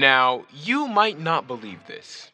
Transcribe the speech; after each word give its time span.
Now, 0.00 0.46
you 0.50 0.88
might 0.88 1.20
not 1.20 1.46
believe 1.46 1.86
this, 1.86 2.32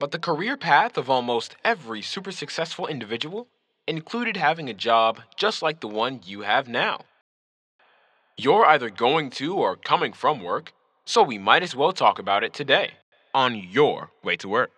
but 0.00 0.12
the 0.12 0.18
career 0.18 0.56
path 0.56 0.96
of 0.96 1.10
almost 1.10 1.54
every 1.62 2.00
super 2.00 2.32
successful 2.32 2.86
individual 2.86 3.48
included 3.86 4.38
having 4.38 4.70
a 4.70 4.72
job 4.88 5.20
just 5.36 5.60
like 5.60 5.80
the 5.80 5.88
one 5.88 6.22
you 6.24 6.40
have 6.40 6.68
now. 6.68 7.02
You're 8.38 8.64
either 8.64 8.88
going 8.88 9.28
to 9.32 9.56
or 9.56 9.76
coming 9.76 10.14
from 10.14 10.42
work, 10.42 10.72
so 11.04 11.22
we 11.22 11.36
might 11.36 11.62
as 11.62 11.76
well 11.76 11.92
talk 11.92 12.18
about 12.18 12.42
it 12.42 12.54
today 12.54 12.92
on 13.34 13.54
your 13.54 14.10
way 14.24 14.38
to 14.38 14.48
work. 14.48 14.70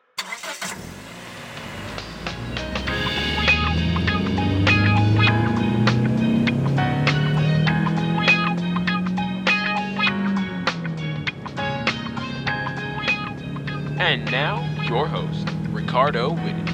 And 14.09 14.25
now, 14.33 14.67
your 14.85 15.07
host, 15.07 15.47
Ricardo 15.69 16.31
Whitted. 16.31 16.67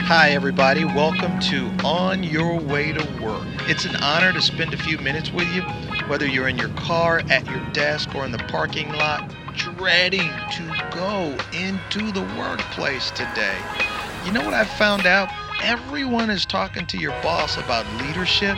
Hi, 0.00 0.30
everybody. 0.30 0.86
Welcome 0.86 1.38
to 1.40 1.70
On 1.84 2.22
Your 2.22 2.58
Way 2.58 2.94
to 2.94 3.22
Work. 3.22 3.46
It's 3.68 3.84
an 3.84 3.94
honor 3.96 4.32
to 4.32 4.40
spend 4.40 4.72
a 4.72 4.78
few 4.78 4.96
minutes 4.96 5.30
with 5.30 5.46
you, 5.54 5.60
whether 6.08 6.26
you're 6.26 6.48
in 6.48 6.56
your 6.56 6.70
car, 6.70 7.20
at 7.28 7.44
your 7.44 7.60
desk, 7.72 8.14
or 8.14 8.24
in 8.24 8.32
the 8.32 8.38
parking 8.38 8.90
lot, 8.92 9.30
dreading 9.54 10.30
to 10.52 10.88
go 10.92 11.36
into 11.52 12.10
the 12.10 12.22
workplace 12.38 13.10
today. 13.10 13.58
You 14.24 14.32
know 14.32 14.42
what 14.42 14.54
I 14.54 14.64
found 14.64 15.04
out? 15.04 15.28
Everyone 15.62 16.30
is 16.30 16.46
talking 16.46 16.86
to 16.86 16.96
your 16.96 17.12
boss 17.20 17.58
about 17.58 17.84
leadership 18.02 18.56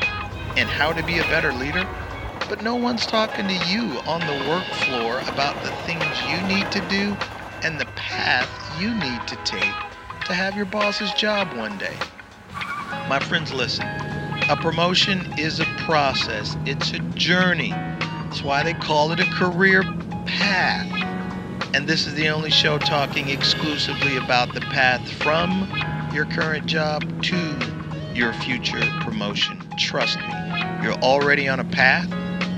and 0.56 0.69
how 0.69 0.92
to 0.92 1.03
be 1.03 1.19
a 1.19 1.25
better 1.25 1.53
leader 1.53 1.84
but 2.53 2.62
no 2.62 2.75
one's 2.75 3.06
talking 3.06 3.48
to 3.48 3.55
you 3.70 3.98
on 4.06 4.20
the 4.20 4.50
work 4.50 4.62
floor 4.84 5.22
about 5.33 5.62
the 5.62 5.70
things 5.86 6.05
you 6.28 6.42
need 6.42 6.70
to 6.70 6.86
do 6.86 7.17
and 7.62 7.81
the 7.81 7.86
path 7.97 8.47
you 8.78 8.92
need 8.92 9.27
to 9.27 9.36
take 9.36 9.72
to 10.27 10.34
have 10.34 10.55
your 10.55 10.67
boss's 10.67 11.11
job 11.14 11.50
one 11.56 11.78
day. 11.78 11.97
My 13.09 13.19
friends, 13.19 13.55
listen. 13.55 13.86
A 14.50 14.56
promotion 14.61 15.33
is 15.39 15.61
a 15.61 15.64
process, 15.86 16.55
it's 16.67 16.92
a 16.92 16.98
journey. 17.14 17.70
That's 17.70 18.42
why 18.42 18.62
they 18.62 18.75
call 18.75 19.12
it 19.12 19.20
a 19.20 19.31
career 19.31 19.83
path. 20.27 20.92
And 21.75 21.87
this 21.87 22.06
is 22.06 22.12
the 22.12 22.28
only 22.28 22.50
show 22.50 22.77
talking 22.77 23.31
exclusively 23.31 24.19
about 24.19 24.53
the 24.53 24.61
path 24.61 25.11
from 25.11 25.72
your 26.12 26.27
current 26.27 26.66
job 26.66 27.03
to 27.22 27.59
your 28.14 28.34
future 28.34 28.83
promotion. 29.00 29.59
Trust 29.78 30.19
me, 30.19 30.34
you're 30.83 31.00
already 31.00 31.48
on 31.48 31.59
a 31.59 31.64
path 31.64 32.12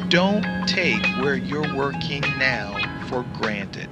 don't 0.08 0.44
take 0.66 1.04
where 1.18 1.36
you're 1.36 1.74
working 1.74 2.20
now 2.38 2.76
for 3.08 3.24
granted. 3.40 3.88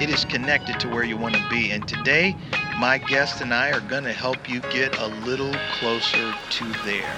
It 0.00 0.10
is 0.10 0.24
connected 0.24 0.80
to 0.80 0.88
where 0.88 1.04
you 1.04 1.16
want 1.16 1.34
to 1.34 1.48
be. 1.48 1.70
And 1.70 1.86
today, 1.86 2.36
my 2.78 2.98
guest 2.98 3.40
and 3.40 3.54
I 3.54 3.70
are 3.70 3.80
going 3.80 4.04
to 4.04 4.12
help 4.12 4.48
you 4.48 4.60
get 4.60 4.98
a 4.98 5.06
little 5.24 5.54
closer 5.78 6.34
to 6.50 6.72
there. 6.84 7.14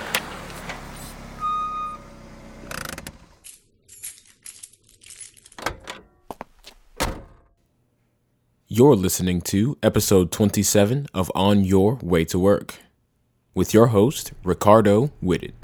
You're 8.69 8.97
listening 8.97 9.41
to 9.43 9.79
episode 9.83 10.31
27 10.31 11.07
of 11.15 11.33
On 11.35 11.65
Your 11.65 11.95
Way 12.03 12.25
to 12.27 12.39
Work 12.39 12.75
with 13.55 13.73
your 13.73 13.87
host, 13.87 14.33
Ricardo 14.45 15.13
Whitted. 15.23 15.55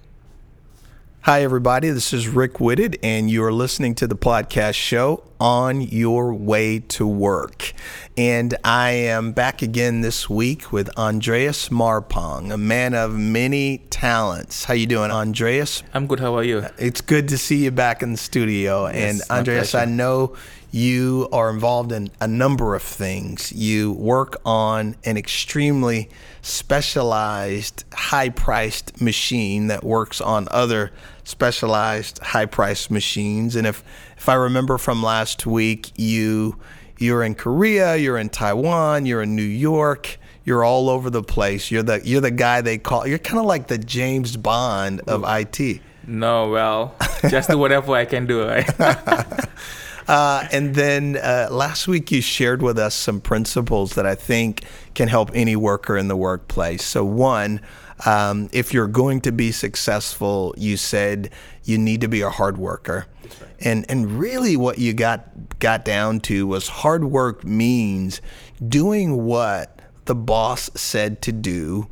Hi, 1.25 1.45
everybody. 1.45 1.89
This 1.91 2.13
is 2.13 2.27
Rick 2.27 2.55
Whitted, 2.55 2.99
and 3.01 3.31
you 3.31 3.45
are 3.45 3.53
listening 3.53 3.95
to 3.95 4.09
the 4.09 4.17
podcast 4.17 4.75
show 4.75 5.23
On 5.39 5.81
Your 5.81 6.35
Way 6.35 6.81
to 6.81 7.07
Work. 7.07 7.75
And 8.17 8.57
I 8.65 8.91
am 8.91 9.31
back 9.31 9.63
again 9.63 10.01
this 10.01 10.29
week 10.29 10.73
with 10.73 10.91
Andreas 10.99 11.69
Marpong, 11.69 12.53
a 12.53 12.59
man 12.59 12.95
of 12.95 13.17
many 13.17 13.79
talents. 13.89 14.65
How 14.65 14.75
you 14.75 14.89
doing, 14.89 15.13
Andreas? 15.13 15.85
I'm 15.95 16.09
good. 16.09 16.19
How 16.19 16.35
are 16.35 16.43
you? 16.43 16.67
It's 16.77 17.01
good 17.01 17.29
to 17.29 17.39
see 17.39 17.63
you 17.63 17.71
back 17.71 18.03
in 18.03 18.11
the 18.11 18.19
studio. 18.19 18.89
Yes, 18.89 18.97
and 18.97 19.31
Andreas, 19.31 19.77
I 19.77 19.85
know 19.85 20.35
you 20.73 21.29
are 21.31 21.51
involved 21.51 21.93
in 21.93 22.11
a 22.21 22.27
number 22.27 22.75
of 22.75 22.83
things. 22.83 23.53
You 23.53 23.93
work 23.93 24.41
on 24.45 24.97
an 25.05 25.17
extremely 25.17 26.11
specialized, 26.41 27.85
high 27.93 28.31
priced 28.31 29.01
machine 29.01 29.69
that 29.69 29.85
works 29.85 30.21
on 30.21 30.49
other 30.51 30.91
specialized, 31.25 32.19
high 32.19 32.47
priced 32.47 32.91
machines. 32.91 33.57
And 33.57 33.67
if, 33.67 33.83
if 34.17 34.29
I 34.29 34.35
remember 34.35 34.79
from 34.79 35.03
last 35.03 35.47
week, 35.47 35.93
you, 35.97 36.59
you're 36.99 37.23
in 37.23 37.35
Korea, 37.35 37.97
you're 37.97 38.19
in 38.19 38.29
Taiwan, 38.29 39.07
you're 39.07 39.23
in 39.23 39.37
New 39.37 39.43
York. 39.43 40.19
You're 40.45 40.65
all 40.65 40.91
over 40.91 41.09
the 41.09 41.23
place. 41.23 41.71
You're 41.71 41.85
the 41.85 42.01
you're 42.03 42.21
the 42.21 42.33
guy 42.33 42.63
they 42.63 42.77
call. 42.77 43.07
You're 43.07 43.19
kind 43.19 43.39
of 43.39 43.47
like 43.47 43.69
the 43.69 43.79
James 43.79 44.37
Bond 44.37 45.01
of 45.07 45.25
IT. 45.25 45.81
No, 46.05 46.51
well, 46.51 46.97
just 47.29 47.49
do 47.49 47.59
whatever 47.59 47.95
I 47.95 48.05
can 48.07 48.27
do. 48.27 48.45
Right? 48.45 48.69
Uh, 50.09 50.47
and 50.53 50.75
then 50.75 51.17
uh, 51.17 51.49
last 51.51 51.87
week 51.87 52.11
you 52.11 52.21
shared 52.21 52.63
with 52.63 52.79
us 52.79 52.95
some 52.95 53.21
principles 53.21 53.95
that 53.95 54.07
I 54.07 54.15
think 54.15 54.65
can 54.95 55.09
help 55.09 55.31
any 55.35 55.57
worker 55.57 55.97
in 55.97 56.09
the 56.09 56.17
workplace. 56.17 56.85
So, 56.85 57.05
one, 57.05 57.61
um, 58.05 58.49
if 58.53 58.73
you're 58.73 58.89
going 58.89 59.21
to 59.23 59.33
be 59.33 59.53
successful, 59.53 60.55
you 60.57 60.77
said 60.77 61.31
you 61.65 61.79
need 61.79 62.01
to 62.01 62.09
be 62.09 62.21
a 62.21 62.31
hard 62.31 62.59
worker. 62.59 63.07
Right. 63.23 63.51
And, 63.61 63.87
and 63.89 64.19
really, 64.19 64.57
what 64.57 64.79
you 64.79 64.93
got, 64.93 65.59
got 65.61 65.85
down 65.85 66.21
to 66.21 66.47
was 66.47 66.69
hard 66.69 67.05
work 67.05 67.45
means 67.45 68.21
doing 68.67 69.25
what 69.25 69.81
the 70.07 70.15
boss 70.15 70.69
said 70.75 71.23
to 71.23 71.33
do 71.33 71.89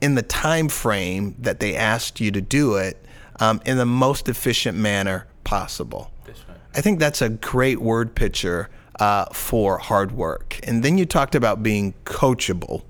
in 0.00 0.16
the 0.16 0.22
time 0.22 0.68
frame 0.68 1.36
that 1.38 1.60
they 1.60 1.76
asked 1.76 2.20
you 2.20 2.32
to 2.32 2.40
do 2.40 2.74
it 2.74 3.04
um, 3.38 3.62
in 3.64 3.76
the 3.78 3.86
most 3.86 4.28
efficient 4.28 4.76
manner 4.76 5.28
possible. 5.44 6.11
I 6.74 6.80
think 6.80 6.98
that's 6.98 7.20
a 7.20 7.28
great 7.28 7.80
word 7.80 8.14
picture 8.14 8.70
uh, 8.98 9.26
for 9.32 9.78
hard 9.78 10.12
work. 10.12 10.58
And 10.62 10.82
then 10.82 10.98
you 10.98 11.06
talked 11.06 11.34
about 11.34 11.62
being 11.62 11.94
coachable. 12.04 12.82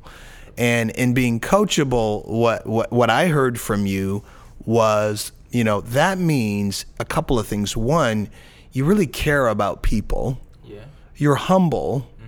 And 0.59 0.91
in 0.91 1.15
being 1.15 1.41
coachable, 1.41 2.27
what, 2.29 2.67
what, 2.67 2.93
what 2.93 3.11
I 3.11 3.29
heard 3.29 3.59
from 3.59 3.87
you 3.87 4.23
was, 4.65 5.33
you 5.51 5.65
know, 5.65 5.81
that 5.81 6.19
means 6.19 6.85
a 7.01 7.05
couple 7.05 7.39
of 7.39 7.47
things. 7.47 7.77
One, 7.77 8.29
you 8.73 8.85
really 8.85 9.07
care 9.07 9.49
about 9.49 9.83
people. 9.83 10.39
Yeah. 10.65 10.85
You're 11.17 11.37
humble. 11.37 12.07
Mm-hmm. 12.17 12.27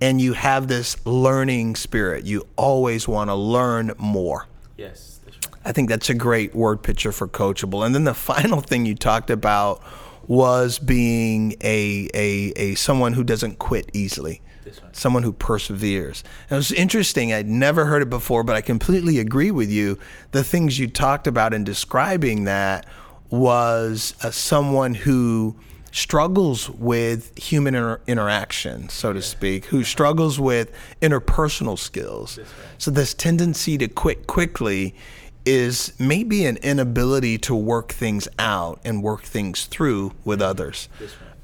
And 0.00 0.20
you 0.20 0.34
have 0.34 0.68
this 0.68 1.04
learning 1.04 1.76
spirit. 1.76 2.24
You 2.24 2.46
always 2.56 3.08
want 3.08 3.30
to 3.30 3.34
learn 3.34 3.92
more. 3.98 4.46
Yes. 4.76 5.20
I 5.64 5.72
think 5.72 5.88
that's 5.88 6.08
a 6.08 6.14
great 6.14 6.54
word 6.54 6.84
picture 6.84 7.10
for 7.10 7.26
coachable. 7.26 7.84
And 7.84 7.94
then 7.94 8.04
the 8.04 8.14
final 8.32 8.60
thing 8.60 8.86
you 8.86 8.94
talked 8.94 9.30
about 9.30 9.82
was 10.26 10.78
being 10.78 11.52
a, 11.60 12.08
a, 12.14 12.52
a 12.56 12.74
someone 12.74 13.12
who 13.12 13.24
doesn't 13.24 13.58
quit 13.58 13.90
easily, 13.92 14.42
someone 14.92 15.22
who 15.22 15.32
perseveres. 15.32 16.24
And 16.50 16.56
it 16.56 16.58
was 16.58 16.72
interesting. 16.72 17.32
I'd 17.32 17.48
never 17.48 17.86
heard 17.86 18.02
it 18.02 18.10
before, 18.10 18.42
but 18.42 18.56
I 18.56 18.60
completely 18.60 19.18
agree 19.18 19.50
with 19.50 19.70
you. 19.70 19.98
The 20.32 20.44
things 20.44 20.78
you 20.78 20.88
talked 20.88 21.26
about 21.26 21.54
in 21.54 21.64
describing 21.64 22.44
that 22.44 22.86
was 23.30 24.14
uh, 24.22 24.30
someone 24.30 24.94
who 24.94 25.56
struggles 25.92 26.68
with 26.68 27.36
human 27.38 27.74
inter- 27.74 28.00
interaction, 28.06 28.88
so 28.88 29.12
to 29.12 29.22
speak, 29.22 29.64
who 29.66 29.82
struggles 29.82 30.38
with 30.38 30.70
interpersonal 31.00 31.78
skills. 31.78 32.38
So 32.76 32.90
this 32.90 33.14
tendency 33.14 33.78
to 33.78 33.88
quit 33.88 34.26
quickly 34.26 34.94
is 35.46 35.92
maybe 35.98 36.44
an 36.44 36.56
inability 36.58 37.38
to 37.38 37.54
work 37.54 37.92
things 37.92 38.28
out 38.38 38.80
and 38.84 39.02
work 39.02 39.22
things 39.22 39.64
through 39.64 40.12
with 40.24 40.42
others. 40.42 40.88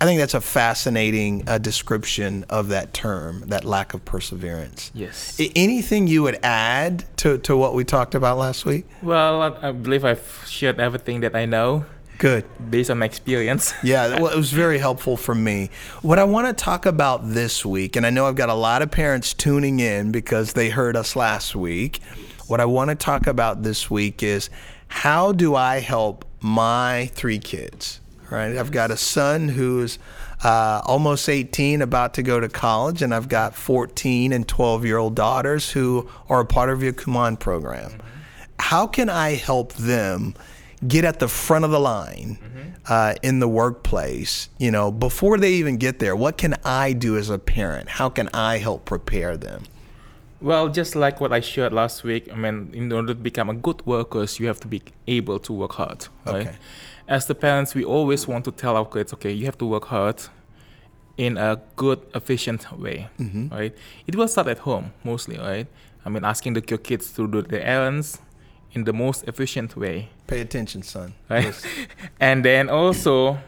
I 0.01 0.05
think 0.05 0.19
that's 0.19 0.35
a 0.35 0.41
fascinating 0.41 1.45
uh, 1.49 1.59
description 1.59 2.45
of 2.51 2.71
that 2.71 2.93
term, 2.93 3.45
that 3.47 3.65
lack 3.65 3.95
of 3.95 4.05
perseverance. 4.05 4.91
Yes. 4.93 5.37
I- 5.41 5.53
anything 5.55 6.09
you 6.09 6.25
would 6.25 6.41
add 6.43 7.05
to, 7.19 7.39
to 7.39 7.57
what 7.57 7.75
we 7.75 7.85
talked 7.85 8.17
about 8.17 8.37
last 8.37 8.65
week? 8.65 8.85
Well, 9.01 9.41
I, 9.41 9.69
I 9.69 9.73
believe 9.73 10.05
I've 10.05 10.45
shared 10.49 10.81
everything 10.81 11.21
that 11.21 11.37
I 11.37 11.47
know. 11.47 11.85
Good. 12.19 12.45
Based 12.71 12.91
on 12.91 12.99
my 12.99 13.07
experience. 13.07 13.75
yeah, 13.85 14.21
well, 14.21 14.33
it 14.33 14.37
was 14.37 14.53
very 14.53 14.79
helpful 14.79 15.17
for 15.17 15.37
me. 15.37 15.71
What 16.03 16.19
I 16.19 16.25
want 16.25 16.49
to 16.49 16.53
talk 16.53 16.85
about 16.85 17.31
this 17.31 17.65
week, 17.65 17.95
and 17.95 18.05
I 18.05 18.11
know 18.11 18.27
I've 18.27 18.35
got 18.35 18.49
a 18.49 18.55
lot 18.55 18.83
of 18.83 18.91
parents 18.91 19.33
tuning 19.35 19.79
in 19.79 20.11
because 20.11 20.53
they 20.53 20.71
heard 20.71 20.97
us 20.97 21.15
last 21.15 21.55
week 21.55 22.01
what 22.53 22.61
I 22.61 22.67
want 22.67 22.91
to 22.91 22.95
talk 22.95 23.27
about 23.27 23.63
this 23.63 23.91
week 23.91 24.23
is 24.23 24.51
how 24.87 25.33
do 25.33 25.55
I 25.55 25.81
help 25.81 26.27
my 26.43 27.07
three 27.15 27.39
kids? 27.39 27.99
Right, 28.29 28.59
I've 28.59 28.71
got 28.71 28.91
a 28.91 28.97
son 28.99 29.49
who's 29.49 29.99
uh, 30.45 30.83
almost 30.85 31.31
18, 31.31 31.81
about 31.81 32.13
to 32.15 32.23
go 32.23 32.41
to 32.41 32.51
college, 32.51 33.01
and 33.01 33.15
I've 33.15 33.31
got 33.31 33.55
14 33.55 34.35
and 34.35 34.47
12 34.47 34.85
year 34.85 34.99
old 34.99 35.15
daughters 35.15 35.71
who 35.71 36.11
are 36.29 36.41
a 36.41 36.45
part 36.45 36.69
of 36.69 36.83
your 36.83 36.93
Kumon 36.93 37.39
program. 37.39 38.03
How 38.59 38.87
can 38.87 39.09
I 39.09 39.31
help 39.31 39.73
them 39.73 40.35
get 40.87 41.07
at 41.07 41.21
the 41.21 41.29
front 41.29 41.65
of 41.65 41.71
the 41.71 41.81
line 41.81 42.37
uh, 42.87 43.15
in 43.23 43.39
the 43.39 43.49
workplace, 43.49 44.51
you 44.59 44.71
know, 44.71 44.93
before 44.93 45.39
they 45.39 45.55
even 45.55 45.79
get 45.79 46.01
there, 46.01 46.15
what 46.15 46.37
can 46.37 46.55
I 46.67 46.93
do 46.93 47.17
as 47.17 47.31
a 47.31 47.39
parent? 47.39 47.89
How 47.89 48.11
can 48.11 48.29
I 48.35 48.59
help 48.59 48.85
prepare 48.85 49.39
them? 49.39 49.63
Well, 50.43 50.69
just 50.69 50.97
like 50.97 51.21
what 51.21 51.33
I 51.33 51.41
shared 51.41 51.73
last 51.73 52.03
week, 52.03 52.29
I 52.33 52.35
mean, 52.35 52.71
in 52.75 52.93
order 52.93 53.15
to 53.15 53.21
become 53.21 53.49
a 53.49 53.55
good 53.55 53.87
workers, 53.87 54.41
you 54.41 54.49
have 54.49 54.59
to 54.61 54.69
be 54.69 54.83
able 55.07 55.39
to 55.39 55.53
work 55.53 55.73
hard, 55.75 56.09
right? 56.27 56.49
Okay. 56.49 56.57
As 57.07 57.27
the 57.27 57.35
parents, 57.35 57.75
we 57.75 57.85
always 57.85 58.27
want 58.27 58.45
to 58.47 58.51
tell 58.51 58.77
our 58.77 58.85
kids, 58.85 59.13
okay, 59.13 59.31
you 59.31 59.45
have 59.47 59.57
to 59.59 59.67
work 59.67 59.85
hard 59.87 60.21
in 61.17 61.37
a 61.37 61.61
good, 61.77 62.01
efficient 62.15 62.67
way, 62.77 63.09
mm-hmm. 63.21 63.55
right? 63.55 63.73
It 64.07 64.17
will 64.17 64.27
start 64.27 64.49
at 64.49 64.59
home 64.59 64.93
mostly, 65.05 65.39
right? 65.39 65.69
I 66.05 66.09
mean, 66.09 66.25
asking 66.25 66.55
the, 66.55 66.65
your 66.69 66.79
kids 66.79 67.13
to 67.13 67.29
do 67.29 67.43
their 67.43 67.63
errands 67.63 68.19
in 68.73 68.85
the 68.85 68.93
most 68.93 69.29
efficient 69.29 69.77
way, 69.77 70.09
Pay 70.27 70.41
attention, 70.41 70.83
son. 70.83 71.15
right? 71.29 71.45
Listen. 71.45 71.71
and 72.21 72.45
then 72.45 72.69
also 72.69 73.39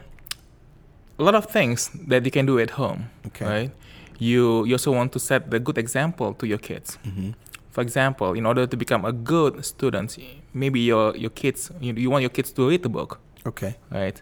a 1.19 1.23
lot 1.23 1.35
of 1.35 1.47
things 1.47 1.91
that 2.09 2.25
you 2.25 2.31
can 2.31 2.47
do 2.47 2.59
at 2.61 2.71
home, 2.71 3.11
Okay. 3.27 3.45
right? 3.45 3.71
You, 4.19 4.65
you 4.65 4.75
also 4.75 4.93
want 4.93 5.13
to 5.13 5.19
set 5.19 5.51
the 5.51 5.59
good 5.59 5.79
example 5.79 6.35
to 6.35 6.47
your 6.47 6.59
kids. 6.59 6.99
Mm-hmm. 7.07 7.31
For 7.71 7.81
example, 7.81 8.33
in 8.35 8.47
order 8.47 8.67
to 8.67 8.77
become 8.77 9.05
a 9.05 9.13
good 9.13 9.65
student, 9.65 10.17
maybe 10.53 10.81
your, 10.81 11.17
your 11.17 11.31
kids, 11.31 11.71
you, 11.81 11.93
you 11.95 12.11
want 12.11 12.23
your 12.23 12.31
kids 12.31 12.53
to 12.53 12.69
read 12.69 12.83
the 12.83 12.89
book, 12.89 13.19
Okay. 13.47 13.77
right? 13.91 14.21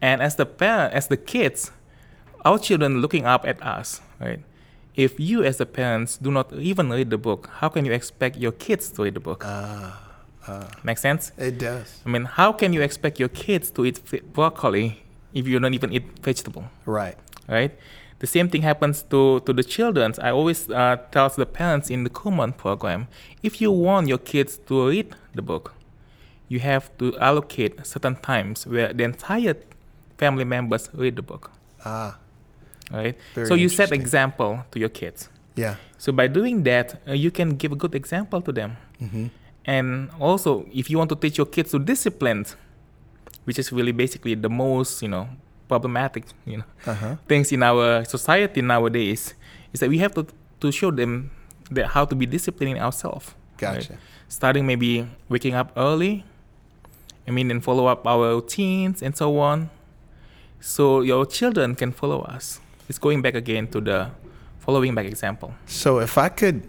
And 0.00 0.22
as 0.22 0.36
the 0.36 0.46
parent, 0.46 0.94
as 0.94 1.08
the 1.08 1.16
kids, 1.16 1.72
our 2.44 2.58
children 2.58 3.00
looking 3.02 3.26
up 3.26 3.46
at 3.46 3.62
us, 3.62 4.00
right? 4.20 4.40
If 4.94 5.20
you 5.20 5.44
as 5.44 5.58
the 5.58 5.66
parents 5.66 6.16
do 6.16 6.30
not 6.30 6.52
even 6.54 6.88
read 6.88 7.10
the 7.10 7.18
book, 7.18 7.50
how 7.60 7.68
can 7.68 7.84
you 7.84 7.92
expect 7.92 8.38
your 8.38 8.52
kids 8.52 8.88
to 8.92 9.02
read 9.02 9.14
the 9.14 9.20
book? 9.20 9.42
Ah, 9.44 10.02
Make 10.84 10.96
sense? 10.98 11.32
it 11.36 11.58
does. 11.58 12.00
I 12.06 12.08
mean, 12.08 12.24
how 12.24 12.52
can 12.52 12.72
you 12.72 12.80
expect 12.80 13.18
your 13.18 13.28
kids 13.28 13.70
to 13.72 13.84
eat 13.84 14.00
broccoli 14.32 15.02
if 15.34 15.46
you 15.46 15.58
don't 15.58 15.74
even 15.74 15.92
eat 15.92 16.04
vegetable, 16.22 16.64
Right. 16.86 17.16
right? 17.48 17.72
The 18.18 18.26
same 18.26 18.48
thing 18.48 18.62
happens 18.62 19.02
to, 19.10 19.40
to 19.40 19.52
the 19.52 19.62
children. 19.62 20.14
I 20.22 20.30
always 20.30 20.70
uh, 20.70 20.96
tell 21.10 21.28
the 21.28 21.44
parents 21.46 21.90
in 21.90 22.04
the 22.04 22.10
Kumon 22.10 22.56
program, 22.56 23.08
if 23.42 23.60
you 23.60 23.70
want 23.70 24.08
your 24.08 24.18
kids 24.18 24.58
to 24.68 24.88
read 24.88 25.14
the 25.34 25.42
book, 25.42 25.74
you 26.48 26.60
have 26.60 26.96
to 26.98 27.16
allocate 27.18 27.84
certain 27.86 28.16
times 28.16 28.66
where 28.66 28.92
the 28.92 29.04
entire 29.04 29.54
family 30.16 30.44
members 30.44 30.88
read 30.94 31.16
the 31.16 31.22
book, 31.22 31.50
Ah, 31.84 32.16
right? 32.90 33.16
So 33.34 33.54
you 33.54 33.68
set 33.68 33.92
example 33.92 34.64
to 34.70 34.78
your 34.78 34.88
kids. 34.88 35.28
yeah. 35.56 35.76
So 35.98 36.12
by 36.12 36.26
doing 36.28 36.62
that, 36.64 37.00
uh, 37.08 37.12
you 37.12 37.30
can 37.30 37.56
give 37.56 37.72
a 37.72 37.76
good 37.76 37.94
example 37.94 38.40
to 38.42 38.52
them. 38.52 38.76
Mm-hmm. 39.02 39.26
And 39.64 40.10
also, 40.20 40.66
if 40.72 40.88
you 40.90 40.98
want 40.98 41.08
to 41.10 41.16
teach 41.16 41.36
your 41.38 41.46
kids 41.46 41.70
to 41.72 41.78
discipline, 41.78 42.44
which 43.44 43.58
is 43.58 43.72
really 43.72 43.92
basically 43.92 44.34
the 44.34 44.48
most, 44.50 45.02
you 45.02 45.08
know, 45.08 45.28
problematic, 45.68 46.24
you 46.44 46.58
know, 46.58 46.64
Uh-huh. 46.86 47.16
things 47.28 47.52
in 47.52 47.62
our 47.62 48.04
society 48.04 48.62
nowadays, 48.62 49.34
is 49.72 49.80
that 49.80 49.88
we 49.90 49.98
have 49.98 50.14
to 50.14 50.26
to 50.60 50.70
show 50.72 50.90
them 50.90 51.30
that 51.70 51.88
how 51.94 52.04
to 52.04 52.14
be 52.14 52.26
disciplining 52.26 52.78
ourselves. 52.80 53.34
Gotcha. 53.58 53.98
Starting 54.28 54.66
maybe 54.66 55.06
waking 55.28 55.54
up 55.54 55.72
early. 55.76 56.24
I 57.28 57.32
mean, 57.32 57.50
and 57.50 57.62
follow 57.62 57.86
up 57.86 58.06
our 58.06 58.34
routines 58.38 59.02
and 59.02 59.16
so 59.16 59.38
on, 59.38 59.68
so 60.60 61.00
your 61.02 61.26
children 61.26 61.74
can 61.74 61.90
follow 61.92 62.22
us. 62.22 62.60
It's 62.88 62.98
going 63.00 63.20
back 63.20 63.34
again 63.34 63.66
to 63.74 63.80
the 63.80 64.10
following 64.60 64.94
back 64.94 65.06
example. 65.06 65.52
So 65.66 65.98
if 65.98 66.16
I 66.18 66.28
could, 66.28 66.62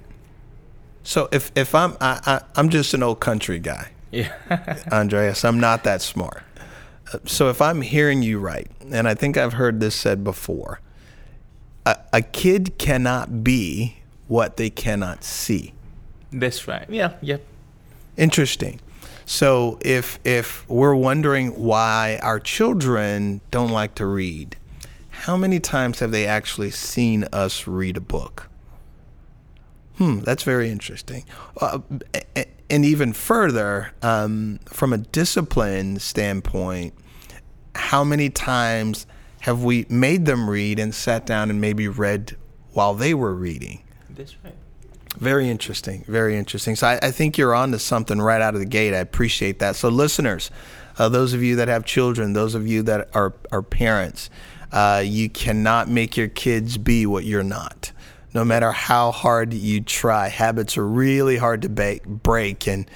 so 1.04 1.30
if 1.32 1.52
if 1.56 1.76
I'm 1.76 1.94
I, 2.02 2.20
I 2.26 2.42
I'm 2.56 2.70
just 2.70 2.94
an 2.96 3.04
old 3.04 3.20
country 3.20 3.60
guy, 3.60 3.92
Yeah. 4.12 4.34
Andreas. 4.92 5.46
I'm 5.46 5.60
not 5.60 5.84
that 5.84 6.02
smart. 6.02 6.42
So 7.26 7.50
if 7.50 7.62
I'm 7.62 7.82
hearing 7.82 8.22
you 8.22 8.40
right, 8.40 8.70
and 8.92 9.08
I 9.08 9.14
think 9.14 9.38
I've 9.38 9.54
heard 9.54 9.80
this 9.80 9.96
said 9.96 10.24
before, 10.24 10.82
a, 11.86 11.98
a 12.14 12.22
kid 12.22 12.78
cannot 12.78 13.44
be 13.44 13.98
what 14.28 14.58
they 14.58 14.70
cannot 14.70 15.24
see. 15.24 15.74
That's 16.32 16.68
right. 16.68 16.90
Yeah. 16.90 17.14
Yep. 17.22 17.42
Interesting. 18.18 18.80
So 19.26 19.78
if 19.82 20.20
if 20.24 20.68
we're 20.70 20.96
wondering 20.96 21.50
why 21.62 22.20
our 22.24 22.40
children 22.40 23.42
don't 23.52 23.72
like 23.72 23.96
to 23.96 24.06
read, 24.06 24.56
how 25.10 25.36
many 25.36 25.60
times 25.60 26.00
have 26.00 26.12
they 26.12 26.26
actually 26.26 26.72
seen 26.72 27.26
us 27.34 27.68
read 27.68 27.98
a 27.98 28.02
book? 28.02 28.50
Hmm, 29.98 30.20
that's 30.20 30.44
very 30.44 30.70
interesting. 30.70 31.26
Uh, 31.60 31.80
and 32.70 32.84
even 32.86 33.14
further, 33.14 33.94
um, 34.02 34.60
from 34.66 34.94
a 34.94 34.98
discipline 34.98 36.00
standpoint, 36.00 36.94
how 37.76 38.04
many 38.04 38.30
times 38.30 39.06
have 39.42 39.64
we 39.64 39.86
made 39.90 40.26
them 40.26 40.50
read 40.50 40.80
and 40.80 40.94
sat 40.94 41.26
down 41.26 41.50
and 41.50 41.62
maybe 41.62 41.88
read 41.88 42.36
while 42.74 42.94
they 42.94 43.14
were 43.14 43.34
reading? 43.34 43.84
That's 44.10 44.36
right. 44.44 44.56
Very 45.18 45.50
interesting. 45.50 46.04
Very 46.08 46.38
interesting. 46.38 46.76
So 46.76 46.88
I, 46.88 47.00
I 47.02 47.12
think 47.12 47.38
you're 47.38 47.56
on 47.56 47.72
to 47.72 47.80
something 47.80 48.22
right 48.22 48.42
out 48.42 48.54
of 48.54 48.60
the 48.60 48.66
gate. 48.68 48.94
I 48.94 49.00
appreciate 49.00 49.60
that. 49.60 49.76
So 49.76 49.90
listeners, 49.90 50.52
uh, 50.98 51.10
those 51.10 51.34
of 51.34 51.42
you 51.42 51.56
that 51.56 51.68
have 51.68 51.86
children, 51.86 52.34
those 52.34 52.56
of 52.56 52.68
you 52.68 52.84
that 52.84 53.10
are 53.14 53.34
are 53.52 53.62
parents, 53.64 54.30
uh, 54.72 55.02
you 55.04 55.30
cannot 55.30 55.90
make 55.90 56.18
your 56.18 56.28
kids 56.28 56.78
be 56.78 57.06
what 57.06 57.24
you're 57.24 57.44
not. 57.44 57.92
No 58.34 58.44
matter 58.44 58.72
how 58.72 59.12
hard 59.12 59.54
you 59.54 59.82
try, 59.82 60.28
habits 60.28 60.78
are 60.78 60.88
really 60.88 61.38
hard 61.38 61.62
to 61.64 62.00
break, 62.06 62.68
and 62.68 62.90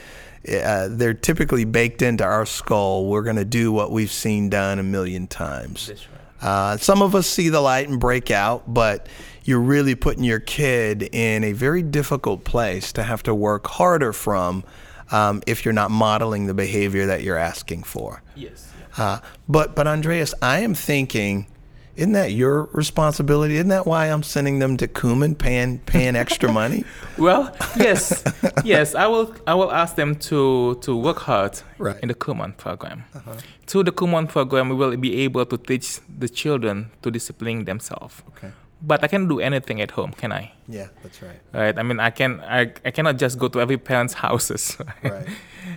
uh, 0.47 0.87
they're 0.89 1.13
typically 1.13 1.65
baked 1.65 2.01
into 2.01 2.23
our 2.23 2.45
skull. 2.45 3.05
We're 3.05 3.23
going 3.23 3.37
to 3.37 3.45
do 3.45 3.71
what 3.71 3.91
we've 3.91 4.11
seen 4.11 4.49
done 4.49 4.77
a 4.79 4.83
million 4.83 5.27
times. 5.27 5.87
That's 5.87 6.07
right. 6.09 6.17
Uh, 6.41 6.77
some 6.77 7.01
of 7.01 7.13
us 7.13 7.27
see 7.27 7.49
the 7.49 7.61
light 7.61 7.87
and 7.87 7.99
break 7.99 8.31
out, 8.31 8.73
but 8.73 9.07
you're 9.43 9.59
really 9.59 9.95
putting 9.95 10.23
your 10.23 10.39
kid 10.39 11.03
in 11.11 11.43
a 11.43 11.53
very 11.53 11.83
difficult 11.83 12.43
place 12.43 12.91
to 12.93 13.03
have 13.03 13.23
to 13.23 13.35
work 13.35 13.67
harder 13.67 14.11
from 14.11 14.63
um, 15.11 15.43
if 15.45 15.65
you're 15.65 15.73
not 15.73 15.91
modeling 15.91 16.47
the 16.47 16.53
behavior 16.53 17.05
that 17.05 17.21
you're 17.21 17.37
asking 17.37 17.83
for. 17.83 18.23
Yes. 18.35 18.71
Uh, 18.97 19.19
but 19.47 19.75
but 19.75 19.87
Andreas, 19.87 20.33
I 20.41 20.59
am 20.59 20.73
thinking, 20.73 21.47
isn't 21.95 22.13
that 22.13 22.31
your 22.31 22.69
responsibility? 22.73 23.55
Isn't 23.55 23.69
that 23.69 23.85
why 23.85 24.07
I'm 24.07 24.23
sending 24.23 24.59
them 24.59 24.77
to 24.77 24.88
Kumon, 24.88 25.38
paying 25.38 25.79
paying 25.79 26.15
extra 26.15 26.51
money? 26.62 26.83
Well, 27.17 27.53
yes, 27.77 28.24
yes. 28.63 28.95
I 28.95 29.07
will. 29.07 29.33
I 29.45 29.53
will 29.53 29.71
ask 29.71 29.95
them 29.95 30.15
to 30.31 30.75
to 30.81 30.95
work 30.95 31.19
hard 31.19 31.62
Right. 31.77 32.00
in 32.01 32.07
the 32.07 32.15
Kumon 32.15 32.55
program. 32.57 33.03
Uh-huh. 33.15 33.33
Through 33.67 33.83
the 33.83 33.91
Kumon 33.91 34.27
program, 34.27 34.69
we 34.69 34.75
will 34.75 34.95
be 34.98 35.21
able 35.24 35.45
to 35.45 35.57
teach 35.57 36.00
the 36.19 36.27
children 36.29 36.91
to 37.01 37.12
discipline 37.12 37.65
themselves. 37.65 38.21
Okay. 38.36 38.51
But 38.83 39.03
I 39.03 39.07
can't 39.07 39.29
do 39.29 39.39
anything 39.39 39.79
at 39.79 39.91
home, 39.91 40.12
can 40.12 40.31
I? 40.31 40.53
Yeah, 40.67 40.88
that's 41.03 41.21
right. 41.21 41.39
Right. 41.53 41.77
I 41.77 41.83
mean, 41.83 42.00
I 42.00 42.10
can. 42.10 42.39
I, 42.41 42.74
I 42.83 42.89
cannot 42.91 43.17
just 43.17 43.38
go 43.38 43.48
to 43.50 43.62
every 43.62 43.77
parent's 43.77 44.13
houses. 44.25 44.75
Right. 45.03 45.27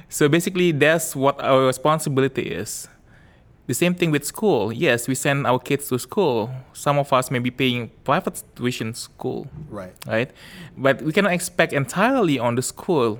so 0.09 0.28
basically, 0.28 0.73
that's 0.73 1.14
what 1.14 1.37
our 1.42 1.66
responsibility 1.66 2.42
is. 2.49 2.88
The 3.66 3.75
same 3.75 3.94
thing 3.94 4.11
with 4.11 4.25
school. 4.25 4.73
Yes, 4.73 5.09
we 5.09 5.14
send 5.14 5.47
our 5.47 5.59
kids 5.59 5.88
to 5.88 5.99
school. 5.99 6.50
Some 6.75 6.99
of 6.99 7.11
us 7.12 7.30
may 7.30 7.38
be 7.38 7.50
paying 7.50 7.90
private 8.04 8.42
tuition 8.56 8.92
school 8.94 9.47
Right. 9.71 9.94
right? 10.06 10.30
But 10.76 11.00
we 11.02 11.12
cannot 11.12 11.33
expect 11.33 11.73
entirely 11.73 12.38
on 12.38 12.56
the 12.56 12.62
school 12.62 13.18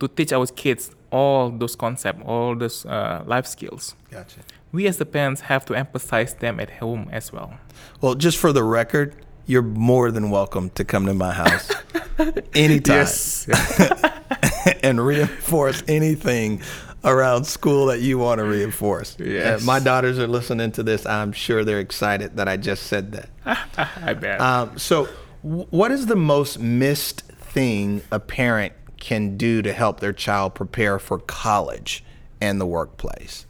to 0.00 0.08
teach 0.08 0.32
our 0.32 0.46
kids 0.46 0.90
all 1.10 1.50
those 1.50 1.76
concepts, 1.76 2.22
all 2.24 2.56
those 2.56 2.86
uh, 2.86 3.22
life 3.26 3.46
skills. 3.46 3.94
Gotcha. 4.10 4.40
We 4.72 4.86
as 4.86 4.96
the 4.96 5.04
parents 5.04 5.42
have 5.42 5.66
to 5.66 5.74
emphasize 5.74 6.32
them 6.34 6.58
at 6.58 6.70
home 6.70 7.08
as 7.12 7.30
well. 7.30 7.52
Well, 8.00 8.14
just 8.14 8.38
for 8.38 8.54
the 8.54 8.64
record, 8.64 9.14
you're 9.44 9.60
more 9.60 10.10
than 10.10 10.30
welcome 10.30 10.70
to 10.70 10.84
come 10.84 11.04
to 11.04 11.12
my 11.14 11.32
house 11.32 11.70
anytime. 12.54 13.06
and 14.82 15.04
reinforce 15.04 15.82
anything 15.88 16.62
around 17.04 17.44
school 17.44 17.86
that 17.86 18.00
you 18.00 18.18
want 18.18 18.38
to 18.38 18.44
reinforce. 18.44 19.16
Yes. 19.18 19.62
Uh, 19.62 19.64
my 19.64 19.80
daughters 19.80 20.18
are 20.18 20.26
listening 20.26 20.72
to 20.72 20.82
this. 20.82 21.04
I'm 21.06 21.32
sure 21.32 21.64
they're 21.64 21.80
excited 21.80 22.36
that 22.36 22.48
I 22.48 22.56
just 22.56 22.84
said 22.84 23.12
that. 23.12 23.28
I 24.02 24.14
bet. 24.14 24.40
Um, 24.40 24.78
so, 24.78 25.08
w- 25.42 25.66
what 25.70 25.90
is 25.90 26.06
the 26.06 26.16
most 26.16 26.58
missed 26.58 27.22
thing 27.22 28.02
a 28.10 28.20
parent 28.20 28.72
can 28.98 29.36
do 29.36 29.62
to 29.62 29.72
help 29.72 30.00
their 30.00 30.12
child 30.12 30.54
prepare 30.54 30.98
for 30.98 31.18
college 31.18 32.04
and 32.40 32.60
the 32.60 32.66
workplace? 32.66 33.46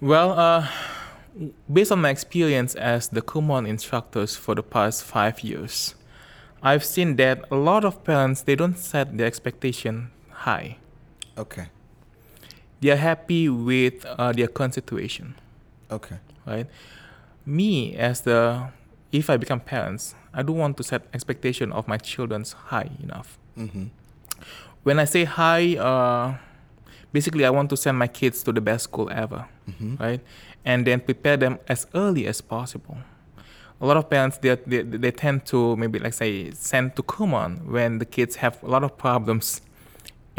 well, 0.00 0.38
uh, 0.38 0.68
based 1.72 1.90
on 1.90 2.00
my 2.00 2.10
experience 2.10 2.76
as 2.76 3.08
the 3.08 3.20
Kumon 3.20 3.66
instructors 3.66 4.36
for 4.36 4.54
the 4.54 4.62
past 4.62 5.02
five 5.02 5.40
years, 5.40 5.96
I've 6.62 6.84
seen 6.84 7.16
that 7.16 7.44
a 7.50 7.56
lot 7.56 7.84
of 7.84 8.04
parents 8.04 8.42
they 8.42 8.54
don't 8.56 8.78
set 8.78 9.16
the 9.16 9.24
expectation 9.24 10.10
high. 10.44 10.78
Okay. 11.36 11.66
They 12.80 12.90
are 12.90 12.96
happy 12.96 13.48
with 13.48 14.04
uh, 14.04 14.32
their 14.32 14.46
current 14.46 14.74
situation. 14.74 15.34
Okay. 15.90 16.18
right? 16.46 16.66
Me 17.44 17.96
as 17.96 18.22
the 18.22 18.68
if 19.10 19.30
I 19.30 19.36
become 19.36 19.60
parents, 19.60 20.14
I 20.34 20.42
do 20.42 20.52
want 20.52 20.76
to 20.76 20.82
set 20.82 21.02
expectation 21.14 21.72
of 21.72 21.88
my 21.88 21.96
children's 21.96 22.52
high 22.52 22.90
enough. 23.02 23.38
Mm-hmm. 23.56 23.86
When 24.82 24.98
I 24.98 25.04
say 25.04 25.24
high, 25.24 25.76
uh, 25.76 26.36
basically 27.12 27.44
I 27.44 27.50
want 27.50 27.70
to 27.70 27.76
send 27.76 27.98
my 27.98 28.06
kids 28.06 28.42
to 28.44 28.52
the 28.52 28.60
best 28.60 28.84
school 28.84 29.08
ever, 29.10 29.46
right? 29.98 30.20
And 30.64 30.86
then 30.86 31.00
prepare 31.00 31.36
them 31.36 31.58
as 31.68 31.86
early 31.94 32.26
as 32.26 32.40
possible. 32.40 32.98
A 33.80 33.86
lot 33.86 33.96
of 33.96 34.10
parents 34.10 34.38
they, 34.38 34.56
they, 34.66 34.82
they 34.82 35.10
tend 35.10 35.46
to 35.46 35.76
maybe 35.76 35.98
like 35.98 36.12
say 36.12 36.50
send 36.50 36.96
to 36.96 37.02
Kumon 37.02 37.64
when 37.64 37.98
the 37.98 38.04
kids 38.04 38.36
have 38.36 38.62
a 38.62 38.66
lot 38.68 38.84
of 38.84 38.98
problems 38.98 39.62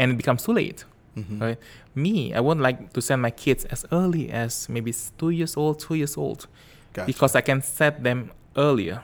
and 0.00 0.06
it 0.12 0.16
becomes 0.16 0.42
too 0.46 0.52
late. 0.52 0.84
Mm-hmm. 1.16 1.38
Right? 1.42 1.58
Me, 1.94 2.14
I 2.34 2.40
would 2.40 2.58
like 2.58 2.92
to 2.94 3.00
send 3.02 3.20
my 3.22 3.30
kids 3.44 3.64
as 3.66 3.84
early 3.92 4.30
as 4.30 4.68
maybe 4.68 4.92
two 5.18 5.30
years 5.30 5.56
old, 5.56 5.78
two 5.80 5.94
years 5.94 6.16
old, 6.16 6.46
Gotcha. 6.92 7.06
because 7.06 7.32
I 7.36 7.42
can 7.42 7.60
set 7.62 8.02
them 8.02 8.30
earlier. 8.56 9.02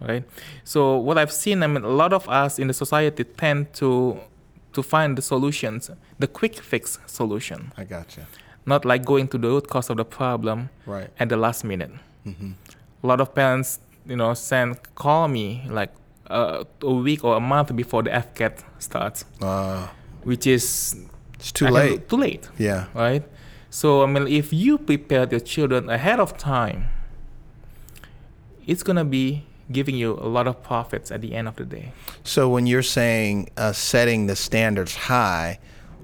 Right? 0.00 0.24
So 0.64 0.96
what 0.96 1.18
I've 1.18 1.32
seen, 1.32 1.62
I 1.62 1.66
mean, 1.66 1.84
a 1.84 1.88
lot 2.02 2.12
of 2.12 2.26
us 2.28 2.58
in 2.58 2.66
the 2.68 2.74
society 2.74 3.24
tend 3.24 3.72
to 3.74 4.18
to 4.72 4.82
find 4.82 5.18
the 5.18 5.22
solutions, 5.22 5.90
the 6.20 6.28
quick 6.28 6.54
fix 6.62 6.98
solution, 7.06 7.72
I 7.76 7.82
gotcha. 7.84 8.22
not 8.64 8.84
like 8.84 9.04
going 9.04 9.26
to 9.28 9.38
the 9.38 9.48
root 9.48 9.66
cause 9.68 9.90
of 9.90 9.96
the 9.96 10.04
problem 10.04 10.68
Right. 10.86 11.10
at 11.18 11.28
the 11.28 11.36
last 11.36 11.64
minute. 11.64 11.90
Mm-hmm. 12.24 12.52
A 13.02 13.06
lot 13.06 13.20
of 13.20 13.34
parents, 13.34 13.80
you 14.06 14.14
know, 14.16 14.32
send 14.34 14.78
call 14.94 15.26
me 15.28 15.66
like 15.68 15.90
uh, 16.30 16.64
a 16.82 16.90
week 16.92 17.24
or 17.24 17.36
a 17.36 17.40
month 17.40 17.74
before 17.76 18.02
the 18.02 18.10
FCAT 18.10 18.62
starts, 18.78 19.24
Uh, 19.42 19.88
which 20.24 20.46
is 20.46 20.96
it's 21.34 21.52
too 21.52 21.66
I 21.66 21.70
think, 21.70 21.90
late. 21.90 22.08
Too 22.08 22.16
late, 22.16 22.48
Yeah. 22.58 22.84
right? 22.94 23.24
So 23.70 24.02
I 24.02 24.06
mean, 24.06 24.26
if 24.28 24.52
you 24.52 24.78
prepare 24.78 25.26
your 25.30 25.40
children 25.40 25.88
ahead 25.90 26.20
of 26.20 26.36
time, 26.38 26.88
it's 28.66 28.82
gonna 28.82 29.04
be 29.04 29.44
giving 29.72 29.94
you 29.94 30.12
a 30.18 30.26
lot 30.28 30.46
of 30.46 30.62
profits 30.62 31.10
at 31.10 31.20
the 31.20 31.34
end 31.34 31.46
of 31.48 31.56
the 31.56 31.64
day. 31.64 31.92
So 32.24 32.48
when 32.48 32.66
you're 32.66 32.82
saying 32.82 33.50
uh, 33.56 33.72
setting 33.72 34.26
the 34.26 34.34
standards 34.36 34.94
high, 34.96 35.58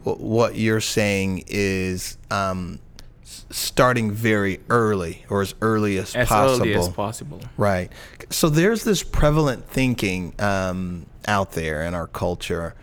wh- 0.04 0.20
what 0.20 0.54
you're 0.56 0.80
saying 0.80 1.44
is 1.48 2.16
um, 2.30 2.78
starting 3.50 4.10
very 4.12 4.60
early 4.70 5.24
or 5.28 5.42
as 5.42 5.54
early 5.60 5.98
as, 5.98 6.14
As 6.14 6.28
possible. 6.28 6.62
early 6.66 6.74
as 6.74 6.88
possible. 6.88 7.40
Right. 7.56 7.90
So 8.30 8.48
there's 8.48 8.84
this 8.84 9.02
prevalent 9.02 9.68
thinking 9.68 10.34
um, 10.38 11.06
out 11.26 11.52
there 11.52 11.82
in 11.84 11.94
our 11.94 12.06
culture 12.06 12.74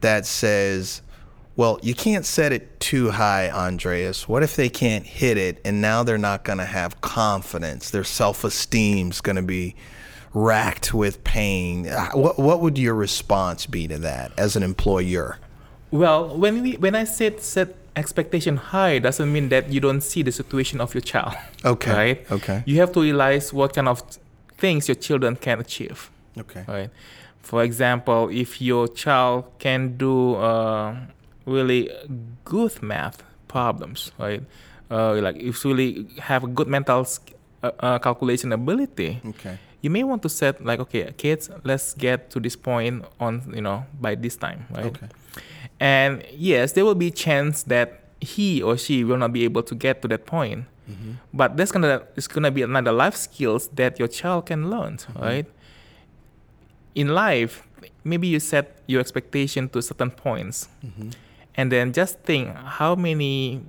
that 0.00 0.24
says, 0.26 1.02
well, 1.56 1.78
you 1.82 1.94
can't 1.94 2.24
set 2.24 2.52
it 2.52 2.80
too 2.80 3.10
high, 3.10 3.50
Andreas. 3.50 4.26
What 4.26 4.42
if 4.42 4.56
they 4.56 4.70
can't 4.70 5.04
hit 5.04 5.36
it 5.36 5.60
and 5.64 5.82
now 5.82 6.02
they're 6.02 6.16
not 6.16 6.44
going 6.44 6.58
to 6.58 6.64
have 6.64 7.00
confidence? 7.02 7.90
Their 7.90 8.04
self 8.04 8.42
esteem's 8.44 9.20
going 9.20 9.36
to 9.36 9.42
be 9.42 9.74
racked 10.32 10.94
with 10.94 11.22
pain. 11.24 11.86
Uh, 11.88 12.10
What, 12.12 12.38
what 12.38 12.60
would 12.60 12.78
your 12.78 12.94
response 12.94 13.66
be 13.66 13.86
to 13.88 13.98
that 13.98 14.32
as 14.38 14.56
an 14.56 14.62
employer? 14.62 15.38
Well, 15.90 16.36
when 16.38 16.62
we 16.62 16.72
when 16.74 16.94
I 16.94 17.02
said 17.04 17.40
set 17.40 17.79
expectation 17.96 18.56
high, 18.56 18.98
doesn't 18.98 19.32
mean 19.32 19.48
that 19.50 19.70
you 19.72 19.80
don't 19.80 20.00
see 20.02 20.22
the 20.22 20.32
situation 20.32 20.80
of 20.80 20.94
your 20.94 21.00
child. 21.02 21.34
Okay, 21.64 21.92
Right. 21.92 22.32
okay. 22.32 22.62
You 22.66 22.76
have 22.80 22.92
to 22.92 23.00
realize 23.02 23.52
what 23.52 23.74
kind 23.74 23.88
of 23.88 24.02
things 24.58 24.88
your 24.88 24.94
children 24.96 25.36
can 25.36 25.60
achieve. 25.60 26.10
Okay. 26.38 26.64
Right. 26.68 26.90
For 27.42 27.62
example, 27.62 28.28
if 28.30 28.60
your 28.60 28.86
child 28.88 29.44
can 29.58 29.96
do 29.96 30.34
uh, 30.36 30.94
really 31.46 31.90
good 32.44 32.82
math 32.82 33.22
problems, 33.48 34.12
right? 34.18 34.42
Uh, 34.90 35.14
like 35.20 35.36
if 35.36 35.64
you 35.64 35.70
really 35.74 36.06
have 36.20 36.44
a 36.44 36.46
good 36.48 36.68
mental 36.68 37.04
sk- 37.04 37.32
uh, 37.62 37.70
uh, 37.80 37.98
calculation 37.98 38.52
ability, 38.52 39.20
Okay. 39.24 39.58
you 39.82 39.90
may 39.90 40.04
want 40.04 40.22
to 40.22 40.28
set 40.28 40.64
like, 40.64 40.80
okay, 40.80 41.12
kids, 41.16 41.50
let's 41.64 41.94
get 41.94 42.30
to 42.30 42.40
this 42.40 42.56
point 42.56 43.04
on, 43.18 43.42
you 43.54 43.60
know, 43.62 43.84
by 44.00 44.14
this 44.14 44.36
time, 44.36 44.66
right? 44.70 44.86
Okay. 44.86 45.06
And 45.80 46.22
yes, 46.32 46.72
there 46.72 46.84
will 46.84 46.94
be 46.94 47.10
chance 47.10 47.62
that 47.64 48.00
he 48.20 48.62
or 48.62 48.76
she 48.76 49.02
will 49.02 49.16
not 49.16 49.32
be 49.32 49.44
able 49.44 49.62
to 49.62 49.74
get 49.74 50.02
to 50.02 50.08
that 50.08 50.26
point. 50.26 50.66
Mm-hmm. 50.88 51.12
But 51.32 51.56
that's 51.56 51.72
gonna 51.72 52.02
it's 52.16 52.28
gonna 52.28 52.50
be 52.50 52.62
another 52.62 52.92
life 52.92 53.16
skills 53.16 53.68
that 53.74 53.98
your 53.98 54.08
child 54.08 54.46
can 54.46 54.68
learn, 54.70 54.98
mm-hmm. 54.98 55.22
right? 55.22 55.46
In 56.94 57.08
life, 57.14 57.66
maybe 58.04 58.26
you 58.26 58.40
set 58.40 58.82
your 58.86 59.00
expectation 59.00 59.68
to 59.70 59.80
certain 59.80 60.10
points, 60.10 60.68
mm-hmm. 60.84 61.10
and 61.54 61.70
then 61.72 61.92
just 61.92 62.18
think 62.20 62.54
how 62.54 62.94
many 62.94 63.62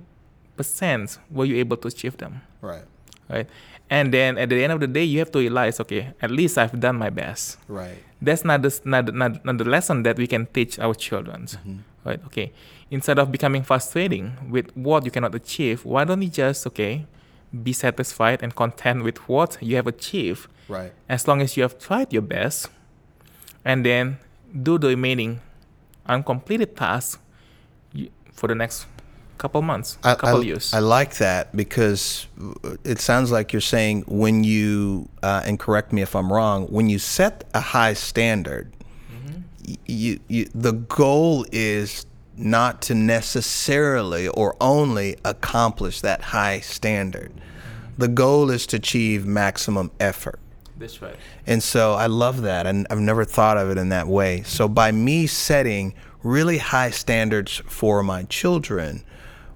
percent 0.56 1.18
were 1.30 1.44
you 1.46 1.56
able 1.56 1.76
to 1.78 1.88
achieve 1.88 2.16
them, 2.18 2.42
Right. 2.60 2.84
right? 3.30 3.46
And 3.88 4.12
then 4.12 4.36
at 4.38 4.48
the 4.48 4.62
end 4.62 4.72
of 4.72 4.80
the 4.80 4.86
day, 4.86 5.04
you 5.04 5.18
have 5.20 5.30
to 5.32 5.38
realize, 5.38 5.80
okay, 5.80 6.12
at 6.20 6.30
least 6.30 6.58
I've 6.58 6.78
done 6.78 6.96
my 6.96 7.10
best 7.10 7.58
Right. 7.68 7.98
that's 8.20 8.44
not 8.44 8.62
the, 8.62 8.80
not, 8.84 9.14
not, 9.14 9.44
not 9.44 9.58
the 9.58 9.64
lesson 9.64 10.02
that 10.02 10.16
we 10.16 10.26
can 10.26 10.46
teach 10.46 10.78
our 10.78 10.94
children 10.94 11.46
right? 12.04 12.20
Okay. 12.26 12.52
Instead 12.90 13.18
of 13.18 13.30
becoming 13.32 13.62
frustrating 13.62 14.32
with 14.50 14.70
what 14.76 15.04
you 15.04 15.10
cannot 15.10 15.34
achieve 15.34 15.84
why 15.84 16.04
don't 16.04 16.20
you 16.22 16.28
just 16.28 16.66
okay 16.66 17.06
be 17.62 17.72
satisfied 17.72 18.42
and 18.42 18.54
content 18.54 19.04
with 19.04 19.18
what 19.28 19.58
you 19.60 19.76
have 19.76 19.86
achieved. 19.86 20.48
Right. 20.68 20.92
as 21.08 21.26
long 21.28 21.42
as 21.42 21.56
you 21.56 21.62
have 21.64 21.78
tried 21.78 22.12
your 22.12 22.22
best 22.22 22.68
and 23.64 23.84
then 23.84 24.18
do 24.62 24.78
the 24.78 24.88
remaining 24.88 25.40
uncompleted 26.06 26.76
tasks 26.76 27.18
for 28.32 28.46
the 28.48 28.54
next 28.54 28.86
couple 29.38 29.60
months 29.60 29.98
I, 30.04 30.14
couple 30.14 30.40
I- 30.40 30.44
years. 30.44 30.72
I 30.72 30.78
like 30.78 31.16
that 31.18 31.54
because 31.54 32.26
it 32.84 33.00
sounds 33.00 33.30
like 33.32 33.52
you're 33.52 33.60
saying 33.60 34.04
when 34.06 34.44
you, 34.44 35.08
uh, 35.22 35.42
and 35.44 35.58
correct 35.58 35.92
me 35.92 36.00
if 36.02 36.14
I'm 36.14 36.32
wrong, 36.32 36.66
when 36.68 36.88
you 36.88 36.98
set 36.98 37.44
a 37.52 37.60
high 37.60 37.94
standard, 37.94 38.72
you, 39.86 40.20
you, 40.28 40.48
the 40.54 40.72
goal 40.72 41.46
is 41.52 42.06
not 42.36 42.82
to 42.82 42.94
necessarily 42.94 44.28
or 44.28 44.56
only 44.60 45.16
accomplish 45.24 46.00
that 46.00 46.22
high 46.22 46.60
standard. 46.60 47.32
The 47.98 48.08
goal 48.08 48.50
is 48.50 48.66
to 48.68 48.76
achieve 48.76 49.26
maximum 49.26 49.90
effort. 50.00 50.40
that's 50.78 51.02
right 51.02 51.16
And 51.46 51.62
so 51.62 51.92
I 51.92 52.06
love 52.06 52.42
that. 52.42 52.66
And 52.66 52.86
I've 52.90 53.00
never 53.00 53.24
thought 53.24 53.58
of 53.58 53.70
it 53.70 53.78
in 53.78 53.90
that 53.90 54.08
way. 54.08 54.42
So 54.42 54.66
by 54.66 54.92
me 54.92 55.26
setting 55.26 55.94
really 56.22 56.58
high 56.58 56.90
standards 56.90 57.62
for 57.66 58.02
my 58.02 58.24
children, 58.24 59.04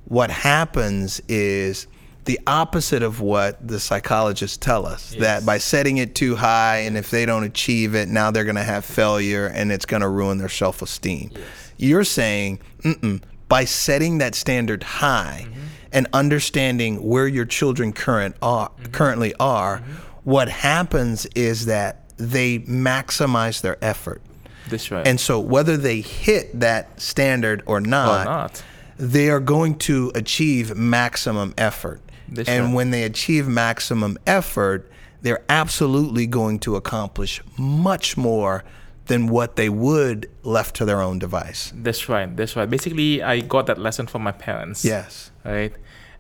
what 0.05 0.31
happens 0.31 1.21
is 1.29 1.87
the 2.27 2.41
opposite 2.47 3.03
of 3.03 3.21
what 3.21 3.67
the 3.67 3.81
psychologists 3.81 4.57
tell 4.57 4.85
us 4.85 5.15
that 5.19 5.47
by 5.47 5.59
setting 5.59 5.97
it 5.97 6.15
too 6.15 6.37
high 6.37 6.79
and 6.79 6.97
if 6.97 7.11
they 7.11 7.25
don't 7.25 7.45
achieve 7.45 7.95
it 7.95 8.09
now 8.09 8.31
they're 8.31 8.45
going 8.45 8.57
to 8.57 8.63
have 8.63 8.85
failure 8.85 9.47
and 9.47 9.73
it's 9.73 9.87
going 9.87 10.03
to 10.03 10.09
ruin 10.09 10.39
their 10.39 10.49
self-esteem. 10.49 11.31
You're 11.77 12.05
saying 12.05 12.61
Mm-mm, 12.83 13.23
by 13.49 13.65
setting 13.65 14.19
that 14.19 14.35
standard 14.35 14.83
high 14.83 15.47
mm-hmm. 15.49 15.61
and 15.93 16.07
understanding 16.13 17.03
where 17.03 17.29
your 17.29 17.45
children 17.45 17.93
current 17.93 18.37
are, 18.43 18.71
mm-hmm. 18.71 18.93
currently 18.93 19.35
are 19.39 19.79
mm-hmm. 19.79 19.93
what 20.25 20.49
happens 20.49 21.27
is 21.35 21.67
that 21.67 22.03
they 22.17 22.59
maximize 22.61 23.61
their 23.61 23.77
effort. 23.85 24.23
That's 24.69 24.91
right. 24.91 25.07
And 25.07 25.21
so 25.21 25.39
whether 25.39 25.77
they 25.77 26.01
hit 26.01 26.59
that 26.59 27.01
standard 27.01 27.63
or 27.67 27.77
or 27.77 27.81
not, 27.81 28.25
not. 28.25 28.65
they 28.97 29.29
are 29.29 29.41
going 29.41 29.77
to 29.79 30.11
achieve 30.15 30.75
maximum 30.77 31.55
effort. 31.59 32.01
That's 32.29 32.49
and 32.49 32.67
right. 32.67 32.75
when 32.75 32.91
they 32.91 33.03
achieve 33.05 33.47
maximum 33.49 34.19
effort, 34.27 34.91
they're 35.23 35.45
absolutely 35.49 36.27
going 36.27 36.59
to 36.61 36.77
accomplish 36.77 37.41
much 37.59 38.17
more 38.17 38.63
than 39.07 39.29
what 39.29 39.55
they 39.57 39.69
would 39.69 40.29
left 40.43 40.75
to 40.77 40.85
their 40.85 41.01
own 41.01 41.19
device. 41.19 41.73
that's 41.77 42.09
right 42.09 42.37
that's 42.37 42.57
right 42.57 42.69
basically 42.69 43.23
i 43.23 43.39
got 43.39 43.67
that 43.67 43.79
lesson 43.79 44.05
from 44.07 44.23
my 44.23 44.33
parents 44.33 44.85
Yes. 44.85 45.31
right? 45.45 45.73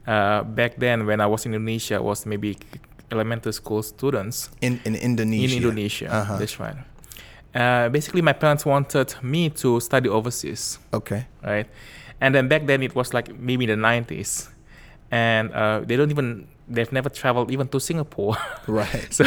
Uh, 0.06 0.44
back 0.44 0.76
then, 0.78 1.04
when 1.04 1.20
I 1.20 1.26
was 1.26 1.44
in 1.46 1.52
Indonesia, 1.52 2.00
was 2.00 2.26
maybe 2.26 2.56
elementary 3.10 3.52
school 3.52 3.82
students 3.82 4.50
In 4.62 4.78
in 4.86 4.94
Indonesia. 4.94 5.50
in 5.50 5.62
Indonesia. 5.62 6.06
Uh-huh. 6.06 6.38
That's 6.38 6.60
right. 6.62 6.78
Uh, 7.50 7.88
basically, 7.90 8.22
my 8.22 8.32
parents 8.32 8.62
wanted 8.64 9.16
me 9.22 9.50
to 9.50 9.80
study 9.82 10.06
overseas, 10.08 10.78
Okay. 10.94 11.26
right? 11.42 11.66
And 12.22 12.34
then 12.38 12.46
back 12.46 12.66
then, 12.70 12.82
it 12.86 12.94
was 12.94 13.10
like 13.12 13.34
maybe 13.34 13.66
the 13.66 13.74
90s, 13.74 14.46
and 15.10 15.52
uh, 15.52 15.80
they 15.84 15.96
don't 15.96 16.10
even 16.10 16.48
they've 16.68 16.90
never 16.92 17.08
traveled 17.08 17.50
even 17.50 17.68
to 17.68 17.80
Singapore. 17.80 18.36
Right. 18.66 19.06
so 19.12 19.24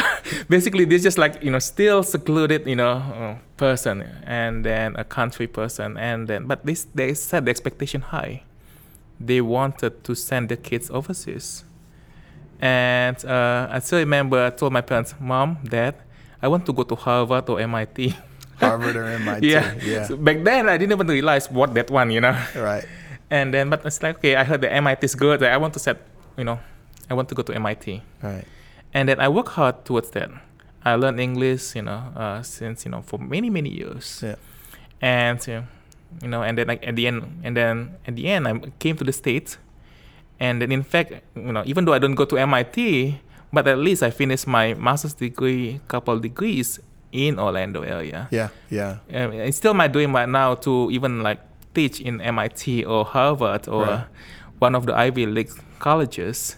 basically, 0.48 0.84
they're 0.84 0.98
just 0.98 1.16
like 1.16 1.42
you 1.42 1.50
know 1.50 1.58
still 1.58 2.02
secluded 2.02 2.66
you 2.66 2.76
know 2.76 2.92
uh, 2.92 3.34
person, 3.56 4.02
and 4.24 4.64
then 4.64 4.96
a 4.96 5.04
country 5.04 5.46
person, 5.46 5.96
and 5.96 6.28
then 6.28 6.46
but 6.46 6.64
this 6.66 6.86
they 6.94 7.14
set 7.14 7.44
the 7.44 7.50
expectation 7.50 8.02
high. 8.02 8.42
They 9.18 9.40
wanted 9.40 10.04
to 10.04 10.14
send 10.14 10.48
their 10.48 10.56
kids 10.56 10.90
overseas, 10.90 11.64
and 12.60 13.16
uh, 13.24 13.68
I 13.70 13.78
still 13.80 13.98
remember 13.98 14.44
I 14.46 14.50
told 14.50 14.72
my 14.72 14.80
parents, 14.82 15.14
"Mom, 15.20 15.58
Dad, 15.64 15.94
I 16.42 16.48
want 16.48 16.66
to 16.66 16.72
go 16.72 16.82
to 16.84 16.94
Harvard 16.94 17.48
or 17.48 17.60
MIT." 17.60 18.14
Harvard 18.60 18.96
or 18.96 19.04
MIT. 19.04 19.46
yeah. 19.52 19.74
Yeah. 19.82 20.04
So 20.04 20.16
back 20.16 20.44
then, 20.44 20.68
I 20.68 20.76
didn't 20.76 20.92
even 20.92 21.06
realize 21.08 21.50
what 21.50 21.72
that 21.74 21.90
one, 21.90 22.10
you 22.10 22.20
know. 22.20 22.36
right. 22.56 22.84
And 23.30 23.54
then, 23.54 23.70
but 23.70 23.86
it's 23.86 24.02
like, 24.02 24.18
okay, 24.18 24.34
I 24.36 24.44
heard 24.44 24.60
the 24.60 24.72
MIT 24.72 25.04
is 25.04 25.14
good. 25.14 25.42
I 25.42 25.56
want 25.56 25.74
to 25.74 25.78
set, 25.80 26.02
you 26.36 26.44
know, 26.44 26.58
I 27.08 27.14
want 27.14 27.28
to 27.28 27.34
go 27.34 27.42
to 27.42 27.54
MIT. 27.54 28.02
Right. 28.22 28.44
And 28.92 29.08
then 29.08 29.20
I 29.20 29.28
work 29.28 29.48
hard 29.48 29.84
towards 29.84 30.10
that. 30.10 30.30
I 30.84 30.94
learned 30.94 31.20
English, 31.20 31.76
you 31.76 31.82
know, 31.82 32.02
uh, 32.16 32.42
since, 32.42 32.84
you 32.84 32.90
know, 32.90 33.02
for 33.02 33.18
many, 33.18 33.50
many 33.50 33.70
years. 33.70 34.20
Yeah. 34.22 34.34
And 35.00 35.38
uh, 35.48 35.62
you 36.22 36.28
know, 36.28 36.42
and 36.42 36.58
then 36.58 36.66
like 36.66 36.86
at 36.86 36.96
the 36.96 37.06
end, 37.06 37.40
and 37.44 37.56
then 37.56 37.96
at 38.06 38.16
the 38.16 38.26
end, 38.26 38.48
I 38.48 38.58
came 38.78 38.96
to 38.96 39.04
the 39.04 39.12
states, 39.12 39.58
and 40.38 40.60
then 40.60 40.72
in 40.72 40.82
fact, 40.82 41.12
you 41.36 41.52
know, 41.52 41.62
even 41.64 41.84
though 41.84 41.92
I 41.92 41.98
don't 41.98 42.14
go 42.14 42.24
to 42.24 42.36
MIT, 42.38 43.20
but 43.52 43.68
at 43.68 43.78
least 43.78 44.02
I 44.02 44.10
finished 44.10 44.46
my 44.46 44.74
master's 44.74 45.14
degree, 45.14 45.80
couple 45.88 46.18
degrees 46.18 46.80
in 47.12 47.38
Orlando 47.38 47.82
area. 47.82 48.28
Yeah, 48.30 48.48
yeah. 48.70 48.98
Um, 49.12 49.32
it's 49.32 49.56
still 49.56 49.74
my 49.74 49.88
dream 49.88 50.14
right 50.14 50.28
now 50.28 50.54
to 50.66 50.90
even 50.90 51.22
like 51.22 51.40
teach 51.74 52.00
in 52.00 52.20
MIT 52.20 52.84
or 52.84 53.04
Harvard 53.04 53.68
or 53.68 53.84
Right. 53.84 54.04
one 54.58 54.74
of 54.74 54.86
the 54.86 54.94
Ivy 54.94 55.26
League 55.26 55.50
colleges. 55.78 56.56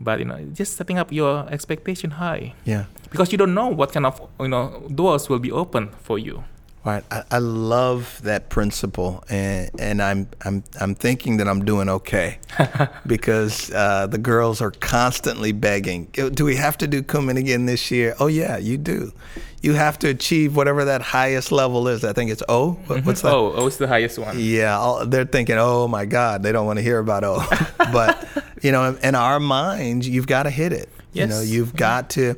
But 0.00 0.18
you 0.20 0.24
know, 0.26 0.38
just 0.54 0.76
setting 0.76 0.98
up 0.98 1.10
your 1.12 1.46
expectation 1.50 2.10
high 2.12 2.54
Yeah. 2.64 2.84
because 3.10 3.32
you 3.32 3.38
don't 3.38 3.54
know 3.54 3.68
what 3.68 3.92
kind 3.92 4.06
of 4.06 4.20
you 4.40 4.48
know 4.48 4.82
doors 4.94 5.28
will 5.28 5.40
be 5.40 5.50
open 5.52 5.90
for 6.02 6.18
you. 6.18 6.44
Right. 6.88 7.04
I, 7.10 7.22
I 7.32 7.38
love 7.38 8.20
that 8.22 8.48
principle, 8.48 9.22
and 9.28 9.70
and 9.78 10.02
I'm 10.02 10.28
I'm 10.44 10.64
I'm 10.80 10.94
thinking 10.94 11.36
that 11.36 11.46
I'm 11.46 11.64
doing 11.64 11.88
okay 11.90 12.38
because 13.06 13.70
uh, 13.72 14.06
the 14.06 14.16
girls 14.16 14.62
are 14.62 14.70
constantly 14.70 15.52
begging. 15.52 16.06
Do 16.06 16.44
we 16.46 16.56
have 16.56 16.78
to 16.78 16.86
do 16.86 17.02
Kumon 17.02 17.36
again 17.36 17.66
this 17.66 17.90
year? 17.90 18.14
Oh 18.18 18.26
yeah, 18.26 18.56
you 18.56 18.78
do. 18.78 19.12
You 19.60 19.74
have 19.74 19.98
to 19.98 20.08
achieve 20.08 20.56
whatever 20.56 20.84
that 20.86 21.02
highest 21.02 21.52
level 21.52 21.88
is. 21.88 22.04
I 22.04 22.12
think 22.14 22.30
it's 22.30 22.42
O. 22.48 22.72
What- 22.86 23.04
What's 23.04 23.20
that? 23.22 23.34
Oh, 23.34 23.52
oh, 23.54 23.66
it's 23.66 23.76
the 23.76 23.88
highest 23.88 24.18
one. 24.18 24.36
Yeah, 24.38 24.78
all, 24.78 25.04
they're 25.04 25.24
thinking, 25.26 25.56
oh 25.58 25.88
my 25.88 26.06
God, 26.06 26.42
they 26.42 26.52
don't 26.52 26.64
want 26.64 26.78
to 26.78 26.82
hear 26.82 27.00
about 27.00 27.22
O. 27.24 27.44
but, 27.92 28.28
you 28.62 28.70
know, 28.72 28.96
in 29.02 29.14
our 29.16 29.40
minds, 29.40 30.08
you've 30.08 30.28
got 30.28 30.44
to 30.44 30.50
hit 30.50 30.72
it. 30.72 30.88
Yes. 31.12 31.28
You 31.28 31.34
know, 31.34 31.40
you've 31.42 31.74
got 31.74 32.10
to, 32.10 32.36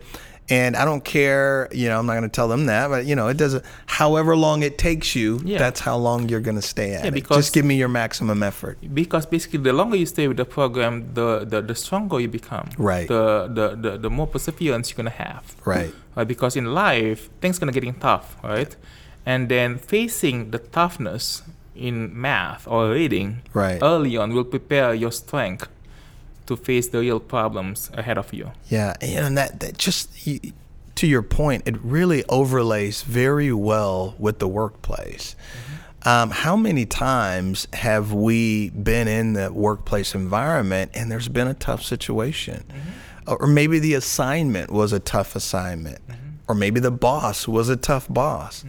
and 0.51 0.77
I 0.77 0.85
don't 0.85 1.05
care, 1.05 1.69
you 1.73 1.89
know, 1.89 1.99
I'm 1.99 2.07
not 2.07 2.15
going 2.15 2.25
to 2.25 2.29
tell 2.29 2.49
them 2.49 2.67
that, 2.67 2.89
but, 2.89 3.07
you 3.07 3.15
know, 3.15 3.29
it 3.29 3.37
doesn't, 3.37 3.65
however 3.87 4.35
long 4.37 4.63
it 4.63 4.77
takes 4.79 5.15
you, 5.15 5.41
Yeah. 5.45 5.59
that's 5.59 5.81
how 5.81 5.97
long 5.97 6.29
you're 6.29 6.41
going 6.41 6.57
to 6.57 6.63
stay 6.75 6.95
at 6.95 7.05
Yeah, 7.05 7.15
it. 7.15 7.29
Just 7.29 7.53
give 7.53 7.65
me 7.65 7.77
your 7.77 7.89
maximum 7.89 8.43
effort. 8.43 8.77
because 8.95 9.27
basically 9.27 9.61
the 9.61 9.73
longer 9.73 9.97
you 9.97 10.07
stay 10.07 10.27
with 10.29 10.37
the 10.37 10.45
program 10.45 10.93
the 11.15 11.45
the, 11.53 11.61
the 11.63 11.75
stronger 11.75 12.19
you 12.21 12.29
become 12.29 12.67
Right. 12.79 13.07
the, 13.09 13.49
the 13.59 13.67
the 13.85 13.99
the 13.99 14.11
more 14.11 14.27
perseverance 14.27 14.91
you're 14.91 14.97
gonna 15.03 15.11
have 15.29 15.45
Right. 15.65 15.93
right 16.17 16.27
because 16.27 16.57
in 16.57 16.67
life 16.75 17.21
things 17.41 17.59
gonna 17.61 17.73
getting 17.73 17.95
tough 17.95 18.37
right 18.43 18.75
and 19.27 19.49
then 19.49 19.77
facing 19.79 20.51
the 20.51 20.59
toughness 20.59 21.43
in 21.77 21.97
math 22.27 22.67
or 22.67 22.91
reading 22.91 23.29
Right. 23.55 23.79
early 23.83 24.17
on 24.17 24.33
will 24.35 24.45
prepare 24.57 24.95
your 24.95 25.13
strength 25.13 25.69
to 26.51 26.57
face 26.57 26.89
the 26.89 26.99
real 26.99 27.21
problems 27.21 27.91
ahead 27.95 28.19
of 28.19 28.35
you 28.35 28.51
Yeah, 28.69 28.95
and 29.01 29.39
that, 29.39 29.61
that 29.61 29.79
just 29.79 30.11
to 31.01 31.07
your 31.07 31.23
point, 31.23 31.63
it 31.65 31.77
really 31.83 32.25
overlays 32.29 33.03
very 33.03 33.53
well 33.53 34.17
with 34.19 34.39
the 34.39 34.49
workplace. 34.49 35.35
Mm-hmm. 35.35 36.09
Um, 36.09 36.31
how 36.31 36.57
many 36.57 36.87
times 36.87 37.69
have 37.73 38.13
we 38.13 38.71
been 38.71 39.07
in 39.07 39.35
the 39.35 39.53
workplace 39.53 40.15
environment 40.15 40.91
and 40.95 41.11
there's 41.11 41.29
been 41.29 41.47
a 41.47 41.55
tough 41.55 41.83
situation? 41.83 42.65
Mm-hmm. 42.69 43.43
Or 43.43 43.47
maybe 43.47 43.79
the 43.79 43.95
assignment 43.95 44.71
was 44.73 44.93
a 44.93 44.99
tough 44.99 45.37
assignment, 45.37 46.07
mm-hmm. 46.07 46.31
or 46.49 46.55
maybe 46.55 46.81
the 46.81 46.91
boss 46.91 47.47
was 47.47 47.69
a 47.69 47.77
tough 47.77 48.07
boss. 48.09 48.65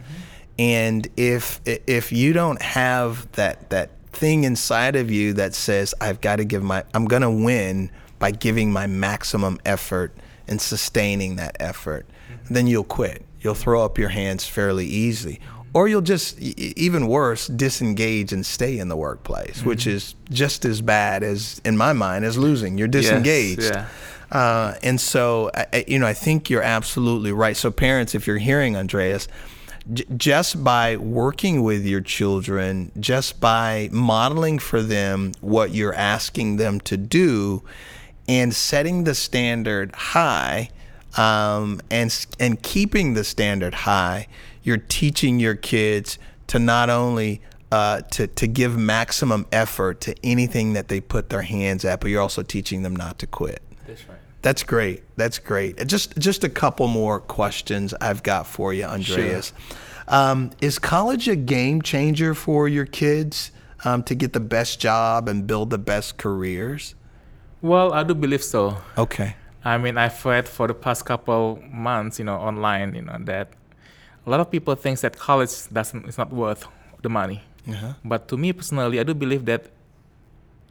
And 0.58 1.08
if 1.16 1.60
if 1.66 2.12
you 2.12 2.32
don't 2.32 2.62
have 2.62 3.30
that 3.32 3.70
that 3.70 3.90
thing 4.12 4.44
inside 4.44 4.94
of 4.96 5.10
you 5.10 5.32
that 5.34 5.54
says 5.54 5.94
I've 6.00 6.20
got 6.20 6.36
to 6.36 6.44
give 6.44 6.62
my 6.62 6.84
I'm 6.94 7.06
going 7.06 7.22
to 7.22 7.30
win 7.30 7.90
by 8.18 8.30
giving 8.30 8.70
my 8.72 8.86
maximum 8.86 9.58
effort 9.64 10.14
and 10.46 10.60
sustaining 10.60 11.36
that 11.36 11.56
effort, 11.60 12.06
then 12.50 12.66
you'll 12.66 12.84
quit. 12.84 13.24
You'll 13.40 13.54
throw 13.54 13.84
up 13.84 13.98
your 13.98 14.10
hands 14.10 14.46
fairly 14.46 14.86
easily. 14.86 15.40
Or 15.74 15.88
you'll 15.88 16.02
just, 16.02 16.38
even 16.38 17.06
worse, 17.08 17.46
disengage 17.46 18.32
and 18.32 18.44
stay 18.44 18.78
in 18.78 18.88
the 18.88 18.96
workplace, 18.96 19.64
which 19.64 19.86
is 19.86 20.14
just 20.30 20.64
as 20.66 20.82
bad 20.82 21.22
as, 21.22 21.62
in 21.64 21.78
my 21.78 21.94
mind, 21.94 22.26
as 22.26 22.36
losing. 22.36 22.76
You're 22.76 22.88
disengaged. 22.88 23.62
yeah. 23.62 23.86
Uh, 24.30 24.74
and 24.82 25.00
so, 25.00 25.50
I- 25.54 25.84
you 25.88 25.98
know, 25.98 26.06
I 26.06 26.12
think 26.12 26.50
you're 26.50 26.62
absolutely 26.62 27.32
right. 27.32 27.56
So, 27.56 27.70
parents, 27.70 28.14
if 28.14 28.26
you're 28.26 28.36
hearing 28.38 28.76
Andreas, 28.76 29.28
j- 29.92 30.04
just 30.16 30.62
by 30.62 30.96
working 30.96 31.62
with 31.62 31.84
your 31.84 32.00
children, 32.00 32.92
just 32.98 33.40
by 33.40 33.88
modeling 33.92 34.58
for 34.58 34.82
them 34.82 35.32
what 35.40 35.70
you're 35.70 35.94
asking 35.94 36.56
them 36.56 36.80
to 36.80 36.96
do, 36.96 37.62
and 38.28 38.54
setting 38.54 39.04
the 39.04 39.14
standard 39.14 39.94
high, 39.94 40.70
um, 41.16 41.80
and 41.90 42.26
and 42.38 42.62
keeping 42.62 43.14
the 43.14 43.24
standard 43.24 43.74
high, 43.74 44.26
you're 44.62 44.76
teaching 44.76 45.40
your 45.40 45.54
kids 45.54 46.18
to 46.46 46.58
not 46.58 46.90
only 46.90 47.40
uh, 47.70 48.02
to 48.02 48.26
to 48.26 48.46
give 48.46 48.76
maximum 48.76 49.46
effort 49.50 50.00
to 50.02 50.14
anything 50.22 50.74
that 50.74 50.88
they 50.88 51.00
put 51.00 51.30
their 51.30 51.42
hands 51.42 51.84
at, 51.84 52.00
but 52.00 52.10
you're 52.10 52.22
also 52.22 52.42
teaching 52.42 52.82
them 52.82 52.94
not 52.94 53.18
to 53.18 53.26
quit. 53.26 53.62
That's 54.42 54.62
great. 54.62 55.02
That's 55.16 55.38
great. 55.38 55.86
Just 55.86 56.18
just 56.18 56.44
a 56.44 56.48
couple 56.48 56.88
more 56.88 57.20
questions 57.20 57.94
I've 58.00 58.22
got 58.22 58.46
for 58.46 58.72
you, 58.74 58.84
Andreas. 58.84 59.52
Um, 60.08 60.50
is 60.60 60.78
college 60.78 61.28
a 61.28 61.36
game 61.36 61.80
changer 61.82 62.34
for 62.34 62.68
your 62.68 62.86
kids 62.86 63.52
um, 63.84 64.02
to 64.04 64.14
get 64.14 64.32
the 64.32 64.40
best 64.40 64.80
job 64.80 65.28
and 65.28 65.46
build 65.46 65.70
the 65.70 65.78
best 65.78 66.18
careers? 66.18 66.94
well 67.62 67.92
i 67.92 68.02
do 68.02 68.12
believe 68.14 68.42
so 68.42 68.76
Okay. 68.98 69.36
I 69.64 69.78
mean, 69.78 69.96
I've 69.96 70.24
read 70.26 70.48
for 70.48 70.66
the 70.66 70.74
past 70.74 71.04
couple 71.06 71.62
months, 71.70 72.18
you 72.18 72.24
know, 72.24 72.34
online, 72.34 72.96
you 72.96 73.02
know, 73.02 73.16
that 73.26 73.52
a 74.26 74.30
lot 74.30 74.40
of 74.40 74.50
people 74.50 74.74
think 74.74 74.98
that 75.00 75.16
college 75.16 75.52
doesn't 75.72 76.04
is 76.08 76.18
not 76.18 76.32
worth 76.32 76.66
the 77.02 77.08
money. 77.08 77.38
Uh-huh. 77.70 77.92
But 78.04 78.26
to 78.30 78.36
me 78.36 78.52
personally, 78.52 78.98
I 78.98 79.04
do 79.04 79.14
believe 79.14 79.44
that 79.44 79.70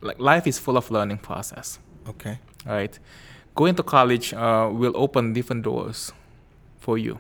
like 0.02 0.20
life 0.20 0.46
is 0.46 0.60
full 0.60 0.76
of 0.76 0.92
learning 0.92 1.20
process, 1.20 1.80
Okay. 2.10 2.40
right? 2.66 3.00
Going 3.56 3.76
to 3.76 3.84
college 3.84 4.34
uh, 4.34 4.70
will 4.72 4.94
open 4.96 5.34
different 5.34 5.64
doors 5.64 6.12
for 6.80 6.98
you, 6.98 7.20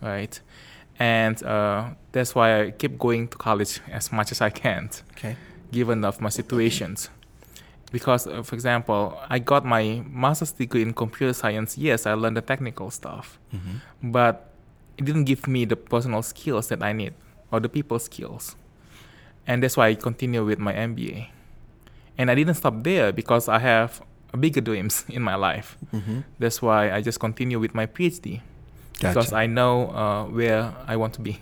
right? 0.00 0.40
And 0.98 1.42
uh, 1.42 1.90
that's 2.12 2.34
why 2.34 2.62
I 2.62 2.70
keep 2.70 2.98
going 2.98 3.28
to 3.28 3.36
college 3.36 3.80
as 3.90 4.10
much 4.12 4.32
as 4.32 4.40
I 4.40 4.50
can 4.50 4.88
Okay. 5.16 5.36
given 5.70 6.04
of 6.04 6.20
my 6.20 6.28
situations. 6.30 7.10
Because, 7.90 8.26
uh, 8.26 8.42
for 8.42 8.54
example, 8.54 9.20
I 9.28 9.38
got 9.38 9.64
my 9.66 10.02
master's 10.10 10.52
degree 10.52 10.80
in 10.82 10.94
computer 10.94 11.34
science. 11.34 11.76
Yes, 11.76 12.06
I 12.06 12.14
learned 12.14 12.36
the 12.38 12.40
technical 12.42 12.90
stuff, 12.90 13.38
but 14.02 14.48
it 14.96 15.04
didn't 15.04 15.24
give 15.24 15.46
me 15.46 15.66
the 15.66 15.76
personal 15.76 16.22
skills 16.22 16.68
that 16.68 16.82
I 16.82 16.92
need 16.92 17.12
or 17.50 17.60
the 17.60 17.68
people 17.68 17.98
skills. 17.98 18.56
And 19.46 19.62
that's 19.62 19.76
why 19.76 19.88
I 19.88 19.94
continue 19.96 20.44
with 20.44 20.58
my 20.58 20.72
MBA. 20.72 21.26
And 22.16 22.30
I 22.30 22.34
didn't 22.34 22.54
stop 22.54 22.82
there 22.82 23.12
because 23.12 23.48
I 23.48 23.58
have 23.58 24.00
bigger 24.38 24.60
dreams 24.60 25.04
in 25.08 25.22
my 25.22 25.34
life. 25.34 25.76
That's 26.38 26.62
why 26.62 26.90
I 26.90 27.00
just 27.02 27.20
continue 27.20 27.58
with 27.58 27.74
my 27.74 27.86
PhD 27.86 28.40
because 28.98 29.32
I 29.32 29.46
know 29.46 29.90
uh, 29.90 30.24
where 30.26 30.74
I 30.86 30.96
want 30.96 31.14
to 31.14 31.20
be. 31.20 31.40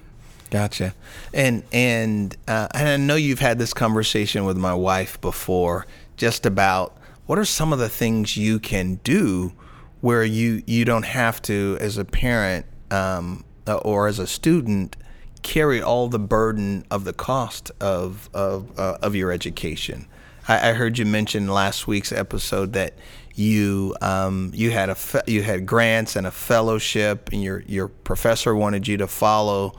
Gotcha. 0.50 0.94
And 1.32 1.62
and 1.72 2.36
uh, 2.48 2.68
and 2.74 2.88
I 2.88 2.96
know 2.96 3.14
you've 3.14 3.40
had 3.40 3.58
this 3.58 3.72
conversation 3.72 4.44
with 4.44 4.56
my 4.56 4.74
wife 4.74 5.20
before, 5.20 5.86
just 6.16 6.44
about 6.44 6.96
what 7.26 7.38
are 7.38 7.44
some 7.44 7.72
of 7.72 7.78
the 7.78 7.88
things 7.88 8.36
you 8.36 8.58
can 8.58 8.96
do 9.04 9.52
where 10.00 10.24
you 10.24 10.62
you 10.66 10.84
don't 10.84 11.04
have 11.04 11.40
to, 11.42 11.78
as 11.80 11.98
a 11.98 12.04
parent 12.04 12.66
um, 12.90 13.44
uh, 13.66 13.76
or 13.76 14.08
as 14.08 14.18
a 14.18 14.26
student, 14.26 14.96
carry 15.42 15.80
all 15.80 16.08
the 16.08 16.18
burden 16.18 16.84
of 16.90 17.04
the 17.04 17.12
cost 17.12 17.70
of 17.80 18.28
of 18.34 18.76
uh, 18.78 18.98
of 19.02 19.14
your 19.14 19.30
education. 19.30 20.06
I, 20.48 20.70
I 20.70 20.72
heard 20.72 20.98
you 20.98 21.06
mention 21.06 21.48
last 21.48 21.86
week's 21.86 22.12
episode 22.12 22.72
that 22.74 22.94
you 23.34 23.94
um, 24.00 24.50
you 24.54 24.70
had 24.70 24.88
a 24.90 24.94
fe- 24.94 25.22
you 25.26 25.42
had 25.42 25.66
grants 25.66 26.16
and 26.16 26.26
a 26.26 26.30
fellowship, 26.30 27.30
and 27.32 27.42
your 27.42 27.62
your 27.66 27.88
professor 27.88 28.54
wanted 28.54 28.86
you 28.88 28.96
to 28.98 29.06
follow 29.06 29.72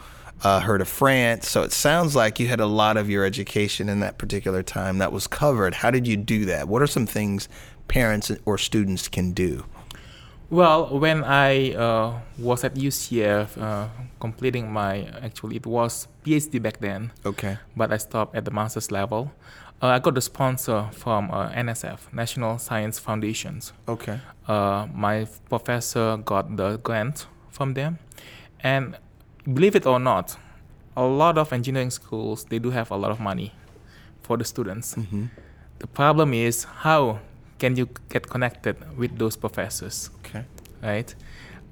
uh, 0.43 0.62
her 0.62 0.78
to 0.78 0.86
France. 0.86 1.47
So 1.50 1.62
it 1.63 1.71
sounds 1.71 2.15
like 2.15 2.39
you 2.39 2.47
had 2.47 2.60
a 2.60 2.65
lot 2.65 2.97
of 2.97 3.10
your 3.10 3.26
education 3.26 3.89
in 3.89 4.00
that 4.00 4.17
particular 4.17 4.63
time 4.63 4.97
that 5.00 5.12
was 5.12 5.28
covered. 5.28 5.76
How 5.76 5.91
did 5.91 6.08
you 6.08 6.17
do 6.17 6.45
that? 6.45 6.67
What 6.67 6.82
are 6.82 6.88
some 6.88 7.06
things 7.06 7.47
parents 7.88 8.32
or 8.45 8.58
students 8.58 9.08
can 9.08 9.34
do? 9.34 9.65
Well, 10.50 11.00
when 11.00 11.24
I 11.24 11.74
uh, 11.76 12.19
was 12.38 12.63
at 12.65 12.76
UCF 12.76 13.58
uh, 13.62 13.88
completing 14.19 14.71
my 14.71 15.08
actually 15.21 15.56
it 15.58 15.65
was 15.65 16.08
PhD 16.26 16.62
back 16.62 16.80
then, 16.80 17.12
Okay. 17.26 17.58
but 17.78 17.93
I 17.93 17.97
stopped 17.97 18.36
at 18.36 18.43
the 18.45 18.52
master's 18.52 18.91
level. 18.91 19.32
Uh, 19.81 19.87
I 19.87 19.99
got 19.99 20.13
the 20.13 20.21
sponsor 20.21 20.87
from 20.91 21.31
uh, 21.31 21.49
NSF, 21.49 22.13
National 22.13 22.59
Science 22.59 22.99
Foundations. 22.99 23.73
Okay. 23.87 24.19
Uh, 24.47 24.87
my 24.93 25.25
professor 25.49 26.17
got 26.17 26.55
the 26.55 26.77
grant 26.77 27.25
from 27.49 27.73
them, 27.73 27.97
and 28.59 28.95
believe 29.51 29.75
it 29.75 29.85
or 29.87 29.99
not, 29.99 30.37
a 30.95 31.03
lot 31.03 31.37
of 31.37 31.51
engineering 31.51 31.89
schools 31.89 32.43
they 32.45 32.59
do 32.59 32.69
have 32.69 32.91
a 32.91 32.95
lot 32.95 33.11
of 33.11 33.19
money 33.19 33.53
for 34.21 34.37
the 34.37 34.43
students. 34.43 34.95
The 35.79 35.87
problem 35.87 36.33
is 36.33 36.63
how 36.63 37.19
can 37.57 37.75
you 37.75 37.89
get 38.09 38.27
connected 38.29 38.75
with 38.97 39.17
those 39.17 39.35
professors? 39.35 40.11
Okay. 40.19 40.43
right? 40.83 41.15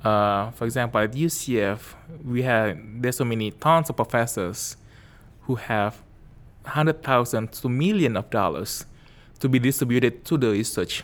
Uh, 0.03 0.51
for 0.51 0.65
example, 0.65 0.99
at 1.01 1.11
UCF, 1.11 1.93
we 2.23 2.41
have 2.41 2.77
there's 3.01 3.17
so 3.17 3.25
many 3.25 3.51
tons 3.51 3.89
of 3.89 3.95
professors 3.95 4.77
who 5.41 5.55
have 5.55 6.01
hundred 6.69 7.03
thousand 7.03 7.51
to 7.53 7.69
million 7.69 8.15
of 8.17 8.29
dollars 8.29 8.86
to 9.39 9.49
be 9.49 9.60
distributed 9.60 10.25
to 10.25 10.38
the 10.38 10.49
research, 10.51 11.03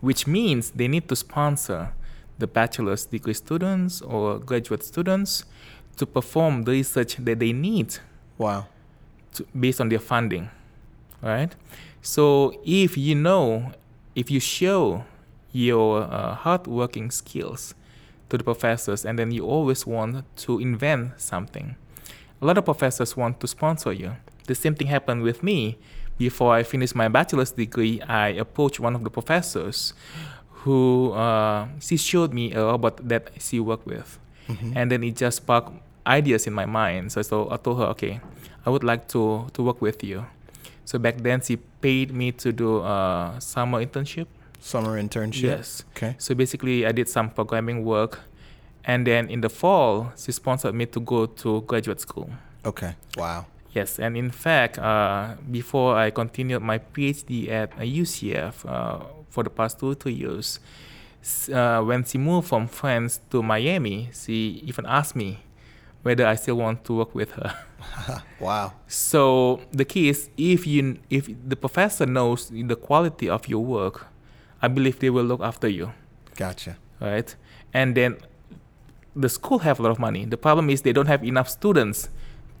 which 0.00 0.26
means 0.26 0.70
they 0.70 0.88
need 0.88 1.08
to 1.08 1.16
sponsor 1.16 1.92
the 2.38 2.46
bachelor's 2.46 3.04
degree 3.06 3.34
students 3.34 4.02
or 4.02 4.38
graduate 4.38 4.82
students 4.82 5.44
to 5.96 6.06
perform 6.06 6.64
the 6.64 6.72
research 6.72 7.16
that 7.16 7.38
they 7.38 7.52
need 7.52 7.98
Wow. 8.38 8.66
to, 9.34 9.46
based 9.58 9.80
on 9.80 9.88
their 9.88 9.98
funding, 9.98 10.50
right? 11.22 11.54
So 12.02 12.60
if 12.64 12.96
you 12.98 13.14
know, 13.14 13.72
if 14.14 14.30
you 14.30 14.40
show 14.40 15.04
your 15.52 16.02
uh, 16.02 16.34
hardworking 16.34 17.10
skills 17.10 17.74
to 18.28 18.36
the 18.36 18.44
professors, 18.44 19.06
and 19.06 19.18
then 19.18 19.30
you 19.30 19.46
always 19.46 19.86
want 19.86 20.24
to 20.36 20.58
invent 20.58 21.18
something, 21.20 21.76
a 22.42 22.44
lot 22.44 22.58
of 22.58 22.64
professors 22.64 23.16
want 23.16 23.40
to 23.40 23.46
sponsor 23.46 23.92
you. 23.92 24.16
The 24.46 24.54
same 24.54 24.74
thing 24.74 24.86
happened 24.88 25.22
with 25.22 25.42
me. 25.42 25.76
Before 26.18 26.54
I 26.54 26.62
finished 26.62 26.94
my 26.94 27.08
bachelor's 27.08 27.50
degree, 27.50 28.00
I 28.00 28.28
approached 28.28 28.80
one 28.80 28.94
of 28.94 29.04
the 29.04 29.10
professors 29.10 29.92
who 30.64 31.12
uh, 31.12 31.68
she 31.78 31.96
showed 31.96 32.32
me 32.32 32.52
a 32.54 32.64
robot 32.64 33.06
that 33.08 33.30
she 33.38 33.60
worked 33.60 33.86
with, 33.86 34.18
and 34.74 34.90
then 34.90 35.04
it 35.04 35.16
just 35.16 35.38
sparked 35.38 35.72
ideas 36.06 36.46
in 36.46 36.52
my 36.54 36.64
mind. 36.66 37.12
So, 37.12 37.20
so 37.22 37.48
I 37.50 37.56
told 37.58 37.78
her, 37.78 37.86
okay, 37.86 38.20
I 38.64 38.70
would 38.70 38.82
like 38.82 39.08
to 39.08 39.46
to 39.52 39.62
work 39.62 39.82
with 39.82 40.02
you. 40.02 40.24
So 40.84 40.98
back 40.98 41.18
then, 41.18 41.42
she 41.42 41.56
paid 41.56 42.14
me 42.14 42.32
to 42.32 42.52
do 42.52 42.78
a 42.78 43.36
summer 43.38 43.84
internship. 43.84 44.26
Summer 44.60 44.98
internship. 45.00 45.42
Yes. 45.42 45.84
Okay. 45.94 46.14
So 46.18 46.34
basically, 46.34 46.86
I 46.86 46.92
did 46.92 47.08
some 47.08 47.28
programming 47.30 47.84
work, 47.84 48.20
and 48.84 49.06
then 49.06 49.28
in 49.28 49.40
the 49.42 49.50
fall, 49.50 50.12
she 50.16 50.32
sponsored 50.32 50.74
me 50.74 50.86
to 50.86 51.00
go 51.00 51.26
to 51.26 51.60
graduate 51.62 52.00
school. 52.00 52.30
Okay. 52.64 52.94
Wow. 53.16 53.46
Yes, 53.76 53.98
and 53.98 54.16
in 54.16 54.30
fact, 54.30 54.78
uh, 54.78 55.34
before 55.50 55.96
I 55.98 56.08
continued 56.08 56.62
my 56.62 56.78
PhD 56.78 57.50
at 57.50 57.74
uh, 57.74 57.82
UCF 57.82 58.64
uh, 58.64 59.04
for 59.28 59.44
the 59.44 59.50
past 59.50 59.78
two 59.78 59.94
three 59.94 60.14
years, 60.14 60.60
uh, 61.52 61.82
when 61.82 62.02
she 62.02 62.16
moved 62.16 62.48
from 62.48 62.68
France 62.68 63.20
to 63.30 63.42
Miami, 63.42 64.08
she 64.14 64.64
even 64.64 64.86
asked 64.86 65.14
me 65.14 65.40
whether 66.02 66.24
I 66.26 66.36
still 66.36 66.56
want 66.56 66.84
to 66.86 66.94
work 66.94 67.14
with 67.14 67.32
her. 67.32 67.52
Wow. 68.40 68.72
So 68.88 69.60
the 69.72 69.84
key 69.84 70.08
is 70.08 70.30
if 70.38 70.66
you 70.66 70.96
if 71.10 71.28
the 71.28 71.56
professor 71.56 72.06
knows 72.06 72.48
the 72.48 72.76
quality 72.76 73.28
of 73.28 73.46
your 73.46 73.62
work, 73.62 74.06
I 74.62 74.68
believe 74.68 75.00
they 75.00 75.10
will 75.10 75.24
look 75.24 75.42
after 75.42 75.68
you, 75.68 75.92
Gotcha. 76.34 76.78
right? 76.98 77.28
And 77.74 77.94
then 77.94 78.16
the 79.14 79.28
school 79.28 79.58
have 79.60 79.80
a 79.80 79.82
lot 79.82 79.90
of 79.92 79.98
money. 79.98 80.24
The 80.24 80.36
problem 80.38 80.70
is 80.70 80.80
they 80.80 80.94
don't 80.94 81.08
have 81.08 81.22
enough 81.22 81.48
students 81.48 82.08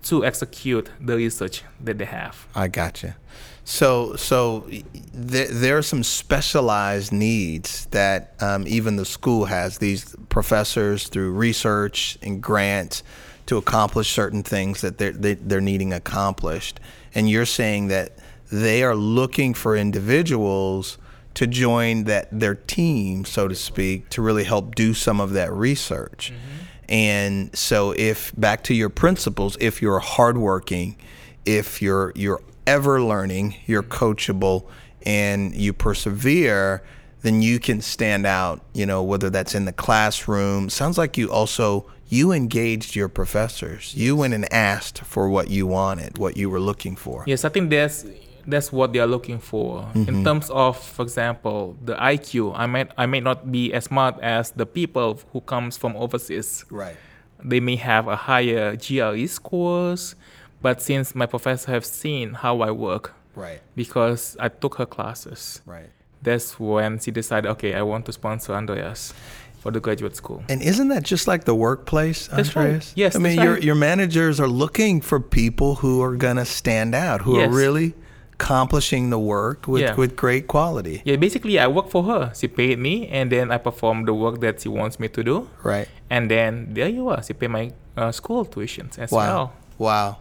to 0.08 0.24
execute 0.24 0.90
the 1.00 1.16
research 1.16 1.62
that 1.80 1.98
they 1.98 2.04
have. 2.04 2.46
I 2.54 2.68
gotcha. 2.68 3.16
So, 3.64 4.14
so 4.14 4.68
there, 5.12 5.48
there 5.48 5.76
are 5.76 5.82
some 5.82 6.04
specialized 6.04 7.12
needs 7.12 7.86
that 7.86 8.34
um, 8.40 8.64
even 8.68 8.94
the 8.96 9.04
school 9.04 9.46
has. 9.46 9.78
These 9.78 10.14
professors, 10.28 11.08
through 11.08 11.32
research 11.32 12.16
and 12.22 12.40
grants, 12.40 13.02
to 13.46 13.56
accomplish 13.56 14.10
certain 14.12 14.42
things 14.42 14.80
that 14.80 14.98
they're 14.98 15.12
they, 15.12 15.34
they're 15.34 15.60
needing 15.60 15.92
accomplished. 15.92 16.78
And 17.14 17.28
you're 17.28 17.46
saying 17.46 17.88
that 17.88 18.18
they 18.52 18.82
are 18.82 18.94
looking 18.94 19.54
for 19.54 19.76
individuals 19.76 20.98
to 21.34 21.46
join 21.46 22.04
that 22.04 22.28
their 22.30 22.54
team, 22.54 23.24
so 23.24 23.48
to 23.48 23.54
speak, 23.54 24.08
to 24.10 24.22
really 24.22 24.44
help 24.44 24.74
do 24.74 24.94
some 24.94 25.20
of 25.20 25.32
that 25.32 25.52
research. 25.52 26.32
And 26.88 27.56
so, 27.56 27.92
if 27.92 28.32
back 28.36 28.62
to 28.64 28.74
your 28.74 28.90
principles, 28.90 29.56
if 29.60 29.82
you're 29.82 29.98
hardworking, 29.98 30.96
if 31.44 31.82
you're 31.82 32.12
you're 32.14 32.42
ever 32.66 33.02
learning, 33.02 33.56
you're 33.66 33.82
coachable, 33.82 34.66
and 35.04 35.54
you 35.54 35.72
persevere, 35.72 36.82
then 37.22 37.42
you 37.42 37.58
can 37.58 37.80
stand 37.80 38.26
out. 38.26 38.60
You 38.72 38.86
know, 38.86 39.02
whether 39.02 39.30
that's 39.30 39.54
in 39.54 39.64
the 39.64 39.72
classroom. 39.72 40.68
Sounds 40.70 40.96
like 40.96 41.16
you 41.16 41.30
also 41.30 41.86
you 42.08 42.32
engaged 42.32 42.94
your 42.94 43.08
professors. 43.08 43.94
You 43.94 44.14
went 44.16 44.34
and 44.34 44.52
asked 44.52 45.00
for 45.00 45.28
what 45.28 45.50
you 45.50 45.66
wanted, 45.66 46.18
what 46.18 46.36
you 46.36 46.48
were 46.48 46.60
looking 46.60 46.94
for. 46.94 47.24
Yes, 47.26 47.44
I 47.44 47.48
think 47.48 47.70
that's 47.70 48.04
that's 48.46 48.72
what 48.72 48.92
they 48.92 49.00
are 49.00 49.06
looking 49.06 49.38
for 49.38 49.88
in 49.94 50.06
mm-hmm. 50.06 50.24
terms 50.24 50.50
of, 50.50 50.78
for 50.78 51.02
example, 51.02 51.76
the 51.84 51.94
IQ. 51.96 52.52
I 52.56 52.66
might 52.66 52.90
I 52.96 53.06
may 53.06 53.20
not 53.20 53.50
be 53.50 53.72
as 53.72 53.84
smart 53.84 54.18
as 54.20 54.50
the 54.52 54.66
people 54.66 55.18
who 55.32 55.40
comes 55.40 55.76
from 55.76 55.96
overseas. 55.96 56.64
Right. 56.70 56.96
They 57.42 57.60
may 57.60 57.76
have 57.76 58.08
a 58.08 58.16
higher 58.16 58.76
GRE 58.76 59.26
scores, 59.26 60.14
but 60.62 60.80
since 60.80 61.14
my 61.14 61.26
professor 61.26 61.70
have 61.72 61.84
seen 61.84 62.34
how 62.34 62.60
I 62.60 62.70
work, 62.70 63.12
Right. 63.34 63.60
because 63.74 64.36
I 64.40 64.48
took 64.48 64.76
her 64.76 64.86
classes, 64.86 65.60
Right. 65.66 65.90
that's 66.22 66.58
when 66.58 66.98
she 66.98 67.10
decided, 67.10 67.50
okay, 67.50 67.74
I 67.74 67.82
want 67.82 68.06
to 68.06 68.12
sponsor 68.12 68.54
Andreas 68.54 69.12
for 69.58 69.70
the 69.70 69.80
graduate 69.80 70.16
school. 70.16 70.42
And 70.48 70.62
isn't 70.62 70.88
that 70.88 71.02
just 71.02 71.26
like 71.28 71.44
the 71.44 71.54
workplace, 71.54 72.28
That's 72.28 72.56
right. 72.56 72.66
Andreas? 72.66 72.92
Yes, 72.94 73.16
I 73.16 73.18
mean, 73.18 73.38
your 73.40 73.58
your 73.58 73.74
managers 73.74 74.40
are 74.40 74.48
looking 74.48 75.00
for 75.02 75.20
people 75.20 75.74
who 75.76 76.00
are 76.02 76.16
gonna 76.16 76.46
stand 76.46 76.94
out, 76.94 77.22
who 77.22 77.38
are 77.40 77.50
really 77.50 77.94
accomplishing 78.38 79.10
the 79.10 79.18
work 79.18 79.66
with 79.66 79.82
Yeah. 79.82 79.94
with 79.96 80.14
great 80.16 80.46
quality. 80.46 81.00
Yeah, 81.04 81.16
basically 81.16 81.58
I 81.58 81.66
work 81.68 81.88
for 81.90 82.02
her. 82.04 82.32
She 82.34 82.48
paid 82.48 82.78
me, 82.78 83.08
and 83.08 83.30
then 83.32 83.50
I 83.50 83.58
perform 83.58 84.04
the 84.04 84.12
work 84.14 84.40
that 84.40 84.60
she 84.60 84.68
wants 84.68 84.98
me 85.00 85.08
to 85.08 85.22
do. 85.24 85.48
Right. 85.64 85.88
And 86.10 86.30
then 86.30 86.68
there 86.74 86.88
you 86.88 87.08
are. 87.08 87.22
She 87.22 87.32
pay 87.32 87.48
my 87.48 87.70
uh, 87.96 88.12
school 88.12 88.44
tuitions 88.44 88.98
as 88.98 89.10
Wow. 89.10 89.18
well. 89.20 89.52
Wow. 89.78 90.16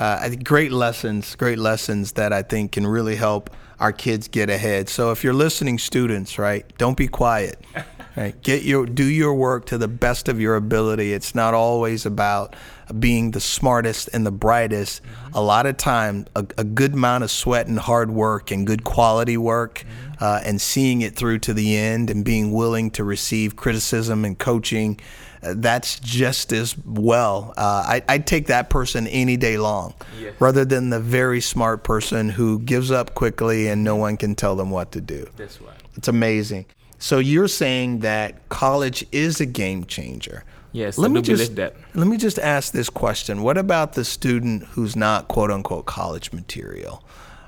Uh, 0.00 0.30
great 0.42 0.72
lessons, 0.72 1.36
great 1.36 1.58
lessons 1.58 2.12
that 2.12 2.32
I 2.32 2.42
think 2.42 2.72
can 2.72 2.86
really 2.86 3.16
help 3.16 3.50
our 3.78 3.92
kids 3.92 4.28
get 4.28 4.48
ahead. 4.48 4.88
So 4.88 5.10
if 5.12 5.22
you're 5.24 5.34
listening, 5.46 5.78
students, 5.78 6.38
right, 6.38 6.64
don't 6.78 6.96
be 6.96 7.08
quiet. 7.08 7.56
Right, 8.16 8.40
get 8.42 8.62
your 8.62 8.84
do 8.84 9.04
your 9.04 9.32
work 9.34 9.64
to 9.66 9.78
the 9.78 9.88
best 9.88 10.28
of 10.28 10.38
your 10.38 10.54
ability. 10.56 11.14
It's 11.14 11.34
not 11.34 11.54
always 11.54 12.04
about 12.04 12.54
being 12.98 13.30
the 13.30 13.40
smartest 13.40 14.10
and 14.12 14.26
the 14.26 14.30
brightest. 14.30 15.00
A 15.32 15.40
lot 15.40 15.64
of 15.64 15.78
time, 15.78 16.26
a, 16.36 16.44
a 16.58 16.64
good 16.64 16.92
amount 16.92 17.24
of 17.24 17.30
sweat 17.30 17.68
and 17.68 17.78
hard 17.78 18.10
work 18.10 18.50
and 18.50 18.66
good 18.66 18.84
quality 18.84 19.38
work, 19.38 19.84
uh, 20.20 20.42
and 20.44 20.60
seeing 20.60 21.00
it 21.00 21.16
through 21.16 21.38
to 21.40 21.54
the 21.54 21.74
end, 21.76 22.10
and 22.10 22.22
being 22.22 22.52
willing 22.52 22.90
to 22.90 23.04
receive 23.04 23.56
criticism 23.56 24.26
and 24.26 24.38
coaching 24.38 25.00
uh, 25.42 25.54
that's 25.56 25.98
just 26.00 26.52
as 26.52 26.76
well. 26.84 27.52
Uh, 27.56 27.84
I, 27.86 28.02
I'd 28.08 28.26
take 28.26 28.46
that 28.46 28.70
person 28.70 29.06
any 29.08 29.36
day 29.36 29.56
long 29.58 29.94
Yes. 30.20 30.34
rather 30.38 30.64
than 30.64 30.90
the 30.90 31.00
very 31.00 31.40
smart 31.40 31.82
person 31.82 32.28
who 32.28 32.58
gives 32.60 32.90
up 32.90 33.14
quickly 33.14 33.68
and 33.68 33.82
no 33.82 33.96
one 33.96 34.16
can 34.16 34.34
tell 34.34 34.54
them 34.54 34.70
what 34.70 34.92
to 34.92 35.00
do. 35.00 35.26
That's 35.36 35.60
right. 35.60 35.74
It's 35.96 36.08
amazing. 36.08 36.66
So 37.02 37.18
you're 37.18 37.48
saying 37.48 37.98
that 38.00 38.48
college 38.48 39.04
is 39.10 39.40
a 39.40 39.46
game 39.46 39.86
changer. 39.86 40.44
Yes, 40.70 40.98
Let 40.98 41.10
I 41.10 41.14
me 41.14 41.20
just 41.20 41.56
that. 41.56 41.74
let 41.94 42.06
me 42.06 42.16
just 42.16 42.38
ask 42.38 42.72
this 42.72 42.88
question: 42.88 43.42
What 43.42 43.58
about 43.58 43.94
the 43.94 44.04
student 44.04 44.62
who's 44.68 44.94
not 44.94 45.26
quote 45.26 45.50
unquote 45.50 45.84
college 45.86 46.32
material? 46.32 47.02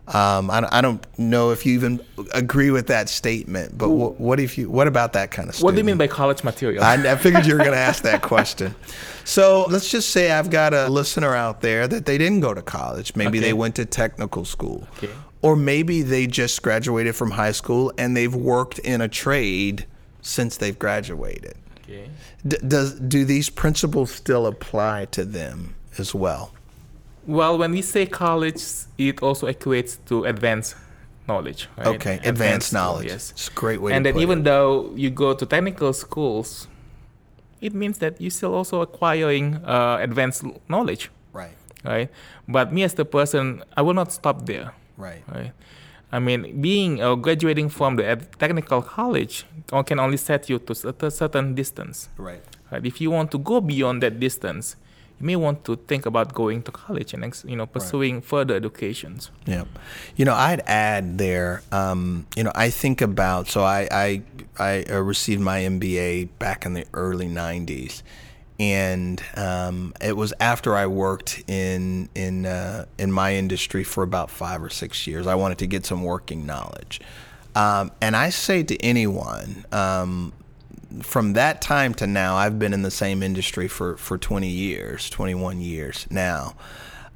Um, 0.09 0.51
I, 0.51 0.61
don't- 0.61 0.73
I 0.75 0.81
don't 0.83 1.19
know 1.19 1.51
if 1.53 1.65
you 1.65 1.73
even 1.75 1.99
agree 2.33 2.71
with 2.71 2.89
that 2.89 3.09
statement, 3.09 3.79
but 3.79 3.89
what, 3.91 4.21
what 4.21 4.41
if 4.41 4.59
you? 4.59 4.69
What 4.69 4.89
about 4.89 5.13
that 5.15 5.31
kind 5.31 5.49
of 5.49 5.55
student? 5.55 5.65
What 5.67 5.71
do 5.77 5.79
you 5.79 5.85
mean 5.85 5.97
by 5.99 6.09
college 6.09 6.43
material? 6.43 6.83
I, 6.83 6.95
I 7.13 7.17
figured 7.17 7.47
you 7.47 7.53
were 7.55 7.61
going 7.61 7.71
to 7.73 7.79
ask 7.79 8.03
that 8.03 8.23
question. 8.33 8.75
So 9.25 9.67
let's 9.71 9.89
just 9.89 10.11
say 10.11 10.33
I've 10.33 10.51
got 10.51 10.75
a 10.75 10.89
listener 10.89 11.35
out 11.35 11.61
there 11.63 11.87
that 11.89 12.05
they 12.07 12.19
didn't 12.19 12.41
go 12.41 12.53
to 12.53 12.61
college. 12.61 13.15
Maybe 13.15 13.39
Okay. 13.39 13.47
they 13.47 13.53
went 13.55 13.77
to 13.77 13.87
technical 13.87 14.45
school. 14.45 14.87
Okay. 14.99 15.09
Or 15.47 15.55
maybe 15.57 15.97
they 16.03 16.27
just 16.27 16.63
graduated 16.63 17.15
from 17.21 17.31
high 17.43 17.53
school 17.61 17.93
and 18.01 18.17
they've 18.17 18.35
worked 18.55 18.79
in 18.93 18.99
a 19.09 19.09
trade 19.09 19.85
since 20.23 20.57
they've 20.61 20.79
graduated. 20.87 21.55
okay. 21.83 22.09
D- 22.51 22.57
does 22.75 22.89
do 23.15 23.21
these 23.35 23.51
principles 23.63 24.09
still 24.23 24.45
apply 24.47 24.97
to 25.17 25.23
them 25.39 25.75
as 25.99 26.15
well? 26.15 26.45
Well, 27.27 27.55
when 27.61 27.73
we 27.73 27.83
say 27.83 28.07
college, 28.07 28.63
it 28.97 29.23
also 29.23 29.45
equates 29.55 29.93
to 30.09 30.25
advanced 30.25 30.77
knowledge. 31.29 31.69
Right? 31.77 31.87
Okay, 31.97 32.17
advanced, 32.25 32.69
school, 32.69 32.81
knowledge. 32.81 33.07
Yes. 33.09 33.31
It's 33.33 33.49
a 33.49 33.53
great 33.53 33.81
way 33.83 33.93
and 33.93 34.05
to 34.05 34.13
then 34.13 34.21
even 34.23 34.39
it. 34.41 34.45
though 34.45 34.93
you 35.03 35.11
go 35.11 35.35
to 35.35 35.45
technical 35.47 35.93
schools, 35.93 36.69
it 37.61 37.73
means 37.75 37.99
that 37.99 38.21
you're 38.21 38.31
still 38.41 38.55
also 38.55 38.81
acquiring 38.81 39.57
uh, 39.65 39.99
advanced 40.01 40.45
knowledge, 40.69 41.11
Right, 41.33 41.57
right? 41.85 42.09
But 42.49 42.73
me 42.73 42.83
as 42.83 42.95
the 42.95 43.05
person, 43.07 43.63
I 43.77 43.81
will 43.83 43.95
not 43.95 44.13
stop 44.13 44.45
there, 44.47 44.73
right, 44.97 45.23
right? 45.33 45.53
I 46.13 46.21
mean, 46.21 46.61
being 46.61 47.03
or 47.03 47.17
graduating 47.17 47.71
from 47.71 47.97
the 47.97 48.17
technical 48.39 48.83
college 48.83 49.45
can 49.87 49.99
only 49.99 50.17
set 50.17 50.49
you 50.49 50.61
to 50.61 50.73
a 51.07 51.11
certain 51.11 51.55
distance. 51.55 52.09
right. 52.17 52.43
Right? 52.71 52.87
If 52.87 53.01
you 53.01 53.11
want 53.11 53.31
to 53.33 53.39
go 53.39 53.61
beyond 53.61 54.03
that 54.03 54.21
distance, 54.21 54.77
you 55.21 55.27
may 55.27 55.37
want 55.37 55.65
to 55.65 55.77
think 55.77 56.07
about 56.07 56.33
going 56.35 56.63
to 56.63 56.73
college 56.73 57.15
and 57.15 57.43
you 57.45 57.57
know 57.57 57.67
pursuing 57.67 58.21
further 58.21 58.55
educations. 58.55 59.31
Yeah, 59.47 59.65
you 60.17 60.25
know, 60.25 60.35
I'd 60.35 60.63
add 60.67 61.19
there. 61.19 61.63
Um, 61.71 62.27
you 62.37 62.43
know, 62.43 62.53
I 62.55 62.71
think 62.71 63.01
about 63.01 63.49
so 63.49 63.63
I 63.63 63.89
I 63.91 64.23
I 64.59 64.85
uh, 64.91 65.01
received 65.01 65.41
my 65.41 65.61
MBA 65.61 66.31
back 66.39 66.67
in 66.67 66.75
the 66.75 66.87
early 66.95 67.29
'90s, 67.29 68.03
and 68.59 69.23
um, 69.37 69.95
it 70.01 70.17
was 70.17 70.33
after 70.39 70.77
I 70.77 70.87
worked 70.87 71.43
in 71.49 72.09
in 72.15 72.47
uh, 72.47 72.87
in 72.99 73.11
my 73.11 73.35
industry 73.35 73.85
for 73.85 74.03
about 74.03 74.31
five 74.31 74.63
or 74.63 74.71
six 74.71 75.07
years. 75.07 75.27
I 75.27 75.35
wanted 75.35 75.59
to 75.59 75.67
get 75.67 75.85
some 75.85 76.05
working 76.05 76.47
knowledge, 76.47 77.01
um, 77.55 77.91
and 78.01 78.17
I 78.17 78.31
say 78.31 78.63
to 78.63 78.77
anyone. 78.83 79.65
Um, 79.73 80.33
from 81.03 81.33
that 81.33 81.61
time 81.61 81.93
to 81.95 82.07
now, 82.07 82.37
I've 82.37 82.59
been 82.59 82.73
in 82.73 82.83
the 82.83 82.91
same 82.91 83.23
industry 83.25 83.67
for, 83.67 83.97
for 83.97 84.17
20 84.17 84.49
years, 84.49 85.11
21 85.11 85.61
years 85.61 86.07
now. 86.09 86.55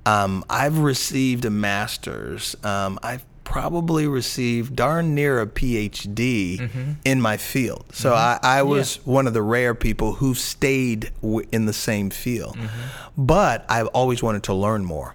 Um, 0.05 0.45
I've 0.49 0.79
received 0.79 1.45
a 1.45 1.51
master's. 1.51 2.57
Um, 2.65 2.99
I've 3.03 3.25
probably 3.53 4.07
received 4.07 4.77
darn 4.77 5.15
near 5.15 5.41
a 5.41 5.47
PhD 5.47 6.59
Mm-hmm. 6.59 6.93
in 7.05 7.21
my 7.21 7.37
field. 7.39 7.85
So 7.93 8.13
I, 8.15 8.39
I 8.43 8.63
was 8.63 8.97
one 9.07 9.27
of 9.27 9.33
the 9.33 9.43
rare 9.43 9.75
people 9.75 10.13
who 10.15 10.35
stayed 10.35 11.11
w- 11.23 11.47
in 11.51 11.65
the 11.67 11.73
same 11.73 12.11
field. 12.11 12.57
Mm-hmm. 12.57 13.25
But 13.25 13.65
I've 13.69 13.87
always 13.89 14.23
wanted 14.23 14.43
to 14.45 14.55
learn 14.55 14.85
more. 14.85 15.15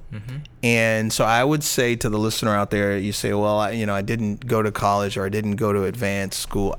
And 0.64 1.14
so 1.14 1.24
I 1.26 1.44
would 1.44 1.64
say 1.64 1.96
to 1.98 2.10
the 2.10 2.18
listener 2.18 2.56
out 2.56 2.72
there, 2.72 2.98
you 2.98 3.12
say, 3.12 3.34
well, 3.34 3.60
I, 3.60 3.72
you 3.72 3.86
know, 3.86 3.94
I 3.94 4.02
didn't 4.02 4.48
go 4.48 4.62
to 4.64 4.72
college 4.72 5.16
or 5.18 5.26
I 5.26 5.30
didn't 5.30 5.58
go 5.58 5.72
to 5.72 5.84
advanced 5.84 6.40
school. 6.40 6.76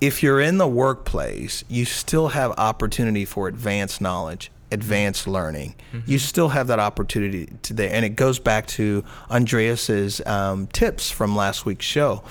If 0.00 0.22
you're 0.22 0.40
in 0.40 0.58
the 0.58 0.68
workplace, 0.68 1.64
you 1.68 1.84
still 1.84 2.28
have 2.28 2.50
opportunity 2.58 3.24
for 3.24 3.48
advanced 3.48 4.00
knowledge 4.00 4.50
advanced 4.72 5.26
learning, 5.26 5.74
you 6.06 6.18
still 6.18 6.48
have 6.48 6.66
that 6.66 6.78
opportunity 6.78 7.46
to 7.62 7.74
there. 7.74 7.92
And 7.92 8.04
it 8.04 8.16
goes 8.16 8.38
back 8.38 8.66
to 8.68 9.04
Andreas's 9.30 10.20
um, 10.26 10.66
tips 10.68 11.10
from 11.10 11.36
last 11.36 11.66
week's 11.66 11.86
show. 11.86 12.24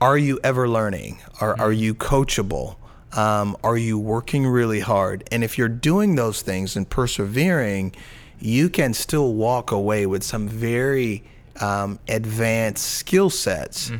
Are 0.00 0.16
you 0.16 0.40
ever 0.42 0.68
learning? 0.68 1.18
Are, 1.40 1.58
are 1.60 1.72
you 1.72 1.94
coachable? 1.94 2.76
Um, 3.12 3.56
are 3.62 3.76
you 3.76 3.98
working 3.98 4.46
really 4.46 4.80
hard? 4.80 5.28
And 5.30 5.44
if 5.44 5.58
you're 5.58 5.68
doing 5.68 6.14
those 6.14 6.40
things 6.40 6.76
and 6.76 6.88
persevering, 6.88 7.94
you 8.38 8.70
can 8.70 8.94
still 8.94 9.34
walk 9.34 9.70
away 9.70 10.06
with 10.06 10.22
some 10.22 10.48
very 10.48 11.24
um, 11.60 11.98
advanced 12.08 12.84
skill 12.84 13.30
sets 13.30 13.90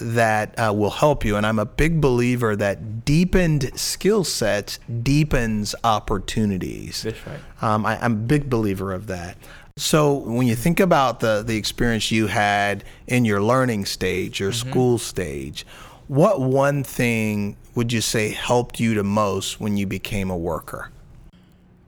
that 0.00 0.58
uh, 0.58 0.72
will 0.72 0.90
help 0.90 1.24
you. 1.24 1.36
And 1.36 1.46
I'm 1.46 1.58
a 1.58 1.66
big 1.66 2.00
believer 2.00 2.56
that 2.56 3.04
deepened 3.04 3.78
skill 3.78 4.24
sets 4.24 4.78
deepens 5.02 5.74
opportunities. 5.84 7.02
That's 7.02 7.26
right. 7.26 7.40
Um, 7.62 7.86
I, 7.86 7.98
I'm 8.02 8.12
a 8.12 8.16
big 8.16 8.50
believer 8.50 8.92
of 8.92 9.06
that. 9.06 9.36
So 9.78 10.14
when 10.14 10.46
you 10.46 10.56
think 10.56 10.80
about 10.80 11.20
the 11.20 11.42
the 11.46 11.56
experience 11.56 12.10
you 12.10 12.28
had 12.28 12.82
in 13.06 13.26
your 13.26 13.42
learning 13.42 13.84
stage, 13.84 14.40
your 14.40 14.52
school 14.52 14.96
stage, 14.96 15.66
what 16.08 16.40
one 16.40 16.82
thing 16.82 17.56
would 17.74 17.92
you 17.92 18.00
say 18.00 18.30
helped 18.30 18.80
you 18.80 18.94
the 18.94 19.04
most 19.04 19.60
when 19.60 19.76
you 19.76 19.86
became 19.86 20.30
a 20.30 20.36
worker? 20.36 20.90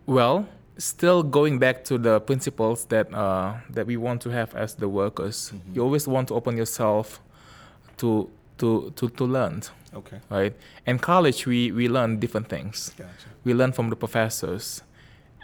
Well, 0.05 0.47
still 0.79 1.23
going 1.23 1.59
back 1.59 1.85
to 1.85 1.99
the 1.99 2.21
principles 2.21 2.85
that 2.87 3.13
uh, 3.13 3.55
that 3.71 3.87
we 3.87 3.97
want 3.97 4.21
to 4.23 4.31
have 4.31 4.55
as 4.55 4.75
the 4.75 4.89
workers, 4.89 5.53
you 5.75 5.83
always 5.83 6.07
want 6.09 6.29
to 6.29 6.35
open 6.35 6.57
yourself 6.57 7.21
to 7.99 8.29
to 8.59 8.93
to, 8.97 9.09
to 9.11 9.25
learn, 9.25 9.63
Okay. 9.95 10.19
right? 10.31 10.55
In 10.87 10.99
college, 10.99 11.47
we 11.47 11.73
we 11.73 11.89
learn 11.89 12.19
different 12.21 12.49
things. 12.49 12.93
Gotcha. 12.97 13.29
We 13.45 13.55
learn 13.55 13.73
from 13.73 13.91
the 13.91 13.97
professors, 13.97 14.83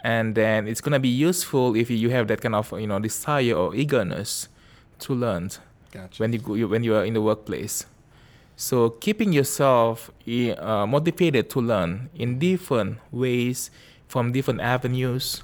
and 0.03 0.35
then 0.35 0.67
it's 0.67 0.81
gonna 0.81 0.99
be 0.99 1.09
useful 1.29 1.75
if 1.75 1.89
you 1.89 2.09
have 2.11 2.27
that 2.27 2.41
kind 2.41 2.55
of 2.55 2.71
you 2.79 2.87
know 2.87 2.99
desire 2.99 3.53
or 3.55 3.75
eagerness 3.75 4.47
to 4.99 5.13
learn 5.13 5.49
Gotcha. 5.91 6.21
when 6.23 6.33
you 6.33 6.39
go, 6.39 6.53
you- 6.55 6.67
when 6.69 6.83
you 6.83 6.95
are 6.95 7.03
in 7.05 7.13
the 7.13 7.21
workplace. 7.21 7.85
So 8.57 8.89
keeping 8.89 9.33
yourself 9.33 10.09
uh, 10.25 10.85
motivated 10.87 11.49
to 11.49 11.59
learn 11.59 12.09
in 12.15 12.39
different 12.39 12.99
ways 13.11 13.69
from 14.07 14.31
different 14.31 14.61
avenues, 14.61 15.43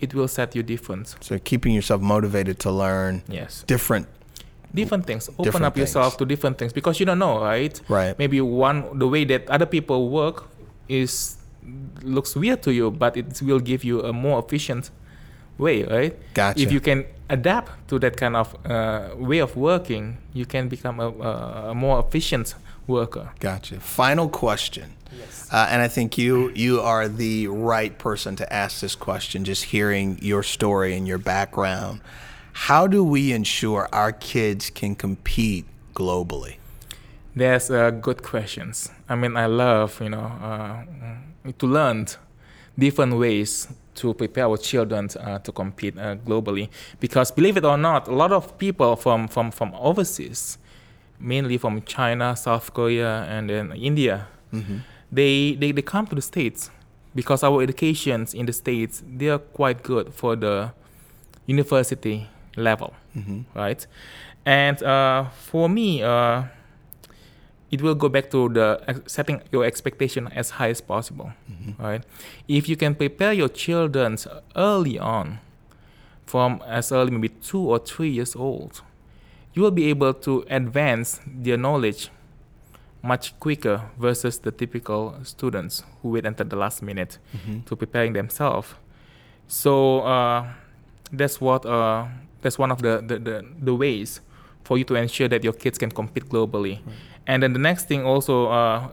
it 0.00 0.14
will 0.14 0.28
set 0.28 0.54
you 0.54 0.62
different. 0.62 1.14
So 1.20 1.38
keeping 1.38 1.74
yourself 1.74 2.00
motivated 2.02 2.58
to 2.60 2.70
learn 2.70 3.22
Yes, 3.28 3.64
different. 3.66 4.06
different 4.74 5.06
things. 5.06 5.28
Open 5.28 5.44
Different 5.44 5.66
up 5.66 5.76
yourself 5.76 6.12
things. 6.14 6.18
to 6.18 6.24
different 6.26 6.58
things 6.58 6.72
because 6.72 6.98
you 6.98 7.06
don't 7.06 7.18
know, 7.18 7.40
right? 7.40 7.80
Right. 7.88 8.18
Maybe 8.18 8.40
one 8.40 8.98
the 8.98 9.06
way 9.06 9.24
that 9.24 9.48
other 9.50 9.66
people 9.66 10.08
work 10.08 10.48
is 10.88 11.36
looks 12.02 12.34
weird 12.34 12.62
to 12.62 12.72
you, 12.72 12.90
but 12.90 13.16
it 13.16 13.40
will 13.42 13.60
give 13.60 13.84
you 13.84 14.02
a 14.02 14.12
more 14.12 14.38
efficient 14.44 14.90
way, 15.58 15.84
right? 15.84 16.18
Gotcha. 16.34 16.60
If 16.60 16.72
you 16.72 16.80
can 16.80 17.04
adapt 17.28 17.70
to 17.88 17.98
that 18.00 18.16
kind 18.16 18.34
of 18.34 18.56
uh, 18.66 19.10
way 19.16 19.38
of 19.38 19.54
working, 19.56 20.18
you 20.32 20.44
can 20.46 20.68
become 20.68 20.98
a, 21.00 21.08
a, 21.08 21.70
a 21.70 21.74
more 21.74 22.00
efficient 22.00 22.54
worker. 22.86 23.30
Gotcha. 23.40 23.80
Final 23.80 24.28
question. 24.28 24.94
Uh, 25.50 25.66
and 25.70 25.82
I 25.82 25.88
think 25.88 26.16
you 26.16 26.50
you 26.54 26.80
are 26.80 27.06
the 27.08 27.46
right 27.48 27.98
person 27.98 28.36
to 28.36 28.52
ask 28.52 28.80
this 28.80 28.94
question. 28.94 29.44
Just 29.44 29.64
hearing 29.64 30.18
your 30.22 30.42
story 30.42 30.96
and 30.96 31.06
your 31.06 31.18
background, 31.18 32.00
how 32.52 32.86
do 32.86 33.04
we 33.04 33.32
ensure 33.32 33.88
our 33.92 34.12
kids 34.12 34.70
can 34.70 34.94
compete 34.94 35.66
globally? 35.94 36.56
There's 37.36 37.70
uh, 37.70 37.90
good 37.90 38.22
questions. 38.22 38.90
I 39.08 39.14
mean, 39.14 39.36
I 39.36 39.46
love 39.46 40.00
you 40.00 40.08
know 40.08 40.24
uh, 40.42 41.52
to 41.58 41.66
learn 41.66 42.06
different 42.78 43.18
ways 43.18 43.68
to 43.94 44.14
prepare 44.14 44.46
our 44.46 44.56
children 44.56 45.08
uh, 45.20 45.38
to 45.40 45.52
compete 45.52 45.98
uh, 45.98 46.16
globally. 46.16 46.68
Because 46.98 47.30
believe 47.30 47.58
it 47.58 47.64
or 47.64 47.76
not, 47.76 48.08
a 48.08 48.14
lot 48.14 48.32
of 48.32 48.56
people 48.58 48.96
from 48.96 49.28
from 49.28 49.50
from 49.50 49.74
overseas, 49.74 50.58
mainly 51.22 51.56
from 51.58 51.82
China, 51.86 52.34
South 52.36 52.74
Korea, 52.74 53.22
and 53.30 53.48
then 53.48 53.72
India, 53.72 54.26
they, 55.10 55.54
they 55.60 55.72
they 55.72 55.82
come 55.82 56.06
to 56.06 56.14
the 56.14 56.22
states 56.22 56.70
because 57.14 57.42
our 57.46 57.62
educations 57.62 58.34
in 58.34 58.46
the 58.46 58.52
states 58.52 59.02
they 59.18 59.28
are 59.30 59.38
quite 59.38 59.82
good 59.82 60.12
for 60.12 60.36
the 60.36 60.72
university 61.46 62.26
level, 62.56 62.92
right? 63.54 63.86
And 64.44 64.82
uh, 64.82 65.26
for 65.30 65.68
me, 65.68 66.02
uh, 66.02 66.44
it 67.70 67.80
will 67.82 67.94
go 67.94 68.08
back 68.08 68.30
to 68.30 68.48
the 68.48 69.02
setting 69.06 69.40
your 69.52 69.64
expectation 69.64 70.28
as 70.34 70.50
high 70.50 70.70
as 70.70 70.80
possible, 70.80 71.32
right? 71.78 72.02
If 72.48 72.68
you 72.68 72.76
can 72.76 72.94
prepare 72.94 73.32
your 73.32 73.48
children 73.48 74.16
early 74.56 74.98
on, 74.98 75.38
from 76.26 76.60
as 76.66 76.92
early 76.92 77.10
maybe 77.10 77.28
two 77.28 77.60
or 77.60 77.78
three 77.78 78.10
years 78.10 78.34
old, 78.36 78.82
you 79.54 79.62
will 79.62 79.70
be 79.70 79.88
able 79.90 80.14
to 80.14 80.44
advance 80.48 81.20
their 81.26 81.56
knowledge 81.56 82.10
much 83.02 83.38
quicker 83.40 83.90
versus 83.98 84.38
the 84.38 84.50
typical 84.50 85.14
students 85.24 85.82
who 86.00 86.10
wait 86.10 86.24
until 86.24 86.46
the 86.46 86.56
last 86.56 86.82
minute 86.82 87.18
to 87.66 87.76
preparing 87.76 88.12
themselves. 88.12 88.74
So 89.48 90.00
uh, 90.00 90.46
that's 91.12 91.40
what 91.40 91.66
uh, 91.66 92.06
that's 92.40 92.58
one 92.58 92.70
of 92.70 92.80
the, 92.82 93.02
the, 93.06 93.18
the, 93.18 93.46
the 93.60 93.74
ways 93.74 94.20
for 94.64 94.78
you 94.78 94.84
to 94.84 94.94
ensure 94.94 95.28
that 95.28 95.42
your 95.44 95.52
kids 95.52 95.78
can 95.78 95.90
compete 95.90 96.28
globally. 96.28 96.78
And 97.26 97.42
then 97.42 97.52
the 97.52 97.58
next 97.58 97.86
thing 97.88 98.04
also, 98.04 98.48
uh, 98.48 98.88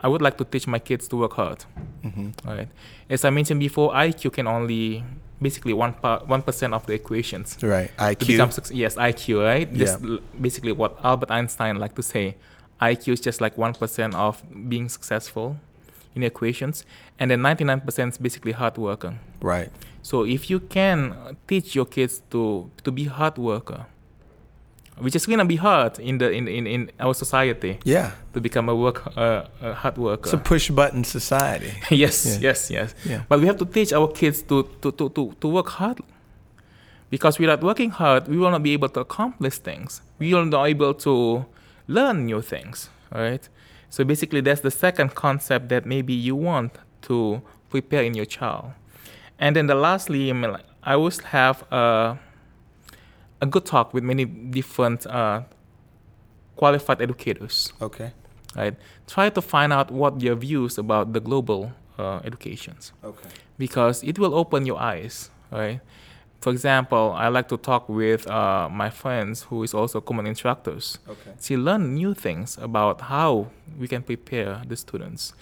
I 0.00 0.08
would 0.08 0.22
like 0.22 0.36
to 0.38 0.44
teach 0.44 0.66
my 0.66 0.78
kids 0.78 1.08
to 1.08 1.16
work 1.16 1.32
hard. 1.34 1.64
Mm-hmm. 2.04 2.48
Right. 2.48 2.68
As 3.10 3.24
I 3.24 3.30
mentioned 3.30 3.60
before, 3.60 3.92
IQ 3.92 4.32
can 4.32 4.46
only 4.46 5.04
basically 5.42 5.72
one 5.72 5.92
part 5.94 6.26
one 6.28 6.42
percent 6.42 6.74
of 6.74 6.84
the 6.86 6.94
equations 6.94 7.56
Right. 7.62 7.90
to 7.98 8.26
become 8.26 8.50
IQ. 8.50 8.70
yes 8.74 8.96
IQ 8.96 9.44
right 9.44 9.68
Yeah. 9.72 9.96
Basically 10.40 10.72
what 10.72 10.98
Albert 11.04 11.30
Einstein 11.30 11.76
like 11.78 11.94
to 11.94 12.02
say 12.02 12.36
IQ 12.80 13.12
is 13.12 13.20
just 13.20 13.40
like 13.40 13.56
one 13.58 13.72
percent 13.74 14.14
of 14.14 14.42
being 14.68 14.88
successful 14.88 15.56
in 16.16 16.22
equations 16.24 16.84
and 17.20 17.30
then 17.30 17.40
99% 17.40 18.08
is 18.08 18.18
basically 18.18 18.50
hard 18.52 18.78
worker 18.78 19.14
Right. 19.40 19.70
so 20.02 20.24
if 20.24 20.50
you 20.50 20.58
can 20.58 21.14
teach 21.46 21.76
your 21.76 21.86
kids 21.86 22.20
to 22.30 22.68
to 22.82 22.90
be 22.90 23.04
hard 23.04 23.38
worker 23.38 23.86
which 25.00 25.14
is 25.16 25.26
gonna 25.26 25.44
be 25.44 25.56
hard 25.56 25.98
in 25.98 26.18
the 26.18 26.30
in 26.30 26.48
in, 26.48 26.66
in 26.66 26.90
our 27.00 27.14
society 27.14 27.78
Yeah. 27.84 28.10
to 28.32 28.40
become 28.40 28.68
a 28.68 28.74
work 28.74 29.06
uh, 29.16 29.44
a 29.62 29.72
hard 29.74 29.96
worker 29.98 30.24
It's 30.28 30.32
a 30.34 30.38
push 30.38 30.70
button 30.70 31.04
society. 31.04 31.72
yes, 31.90 32.26
Yeah. 32.26 32.38
yes, 32.48 32.70
yes. 32.70 32.94
Yeah. 33.04 33.22
But 33.28 33.40
we 33.40 33.46
have 33.46 33.58
to 33.58 33.64
teach 33.66 33.92
our 33.92 34.08
kids 34.08 34.42
to, 34.42 34.62
to, 34.82 34.92
to, 34.92 35.08
to, 35.10 35.32
to 35.40 35.48
work 35.48 35.68
hard. 35.68 35.98
Because 37.10 37.38
without 37.38 37.62
working 37.62 37.90
hard, 37.90 38.28
we 38.28 38.36
will 38.36 38.50
not 38.50 38.62
be 38.62 38.72
able 38.74 38.88
to 38.90 39.00
accomplish 39.00 39.58
things. 39.58 40.02
We 40.18 40.34
will 40.34 40.44
not 40.44 40.64
be 40.64 40.70
able 40.70 40.94
to 40.94 41.44
learn 41.86 42.26
new 42.26 42.42
things, 42.42 42.90
right? 43.14 43.48
So 43.88 44.04
basically, 44.04 44.42
that's 44.42 44.60
the 44.60 44.70
second 44.70 45.14
concept 45.14 45.70
that 45.70 45.86
maybe 45.86 46.12
you 46.12 46.36
want 46.36 46.72
to 47.02 47.40
prepare 47.70 48.02
in 48.02 48.12
your 48.14 48.26
child. 48.26 48.72
And 49.38 49.56
then 49.56 49.66
the 49.68 49.74
lastly, 49.74 50.30
I 50.82 50.92
always 50.94 51.20
have 51.20 51.64
a, 51.72 52.18
a 53.40 53.46
good 53.46 53.64
talk 53.64 53.94
with 53.94 54.02
many 54.04 54.24
different 54.24 55.06
uh, 55.06 55.42
qualified 56.56 57.00
educators 57.00 57.72
Okay. 57.80 58.12
right? 58.56 58.74
Try 59.06 59.30
to 59.30 59.40
find 59.42 59.72
out 59.72 59.90
what 59.90 60.20
their 60.20 60.34
views 60.34 60.78
about 60.78 61.12
the 61.12 61.20
global 61.20 61.72
uh, 61.98 62.20
educations 62.24 62.92
Okay. 63.04 63.28
because 63.58 64.02
it 64.02 64.18
will 64.18 64.34
open 64.34 64.66
your 64.66 64.78
eyes, 64.78 65.30
right? 65.50 65.80
For 66.40 66.50
example, 66.52 67.12
I 67.16 67.28
like 67.28 67.48
to 67.48 67.56
talk 67.56 67.88
with 67.88 68.26
uh, 68.28 68.68
my 68.70 68.90
friends 68.90 69.42
who 69.50 69.64
is 69.64 69.74
also 69.74 70.00
Kumon 70.00 70.26
instructors. 70.26 70.98
Okay. 71.08 71.32
To 71.46 71.56
learn 71.58 71.94
new 71.94 72.14
things 72.14 72.56
about 72.62 73.00
how 73.02 73.48
we 73.76 73.88
can 73.88 74.02
prepare 74.04 74.62
the 74.68 74.76
students, 74.76 75.32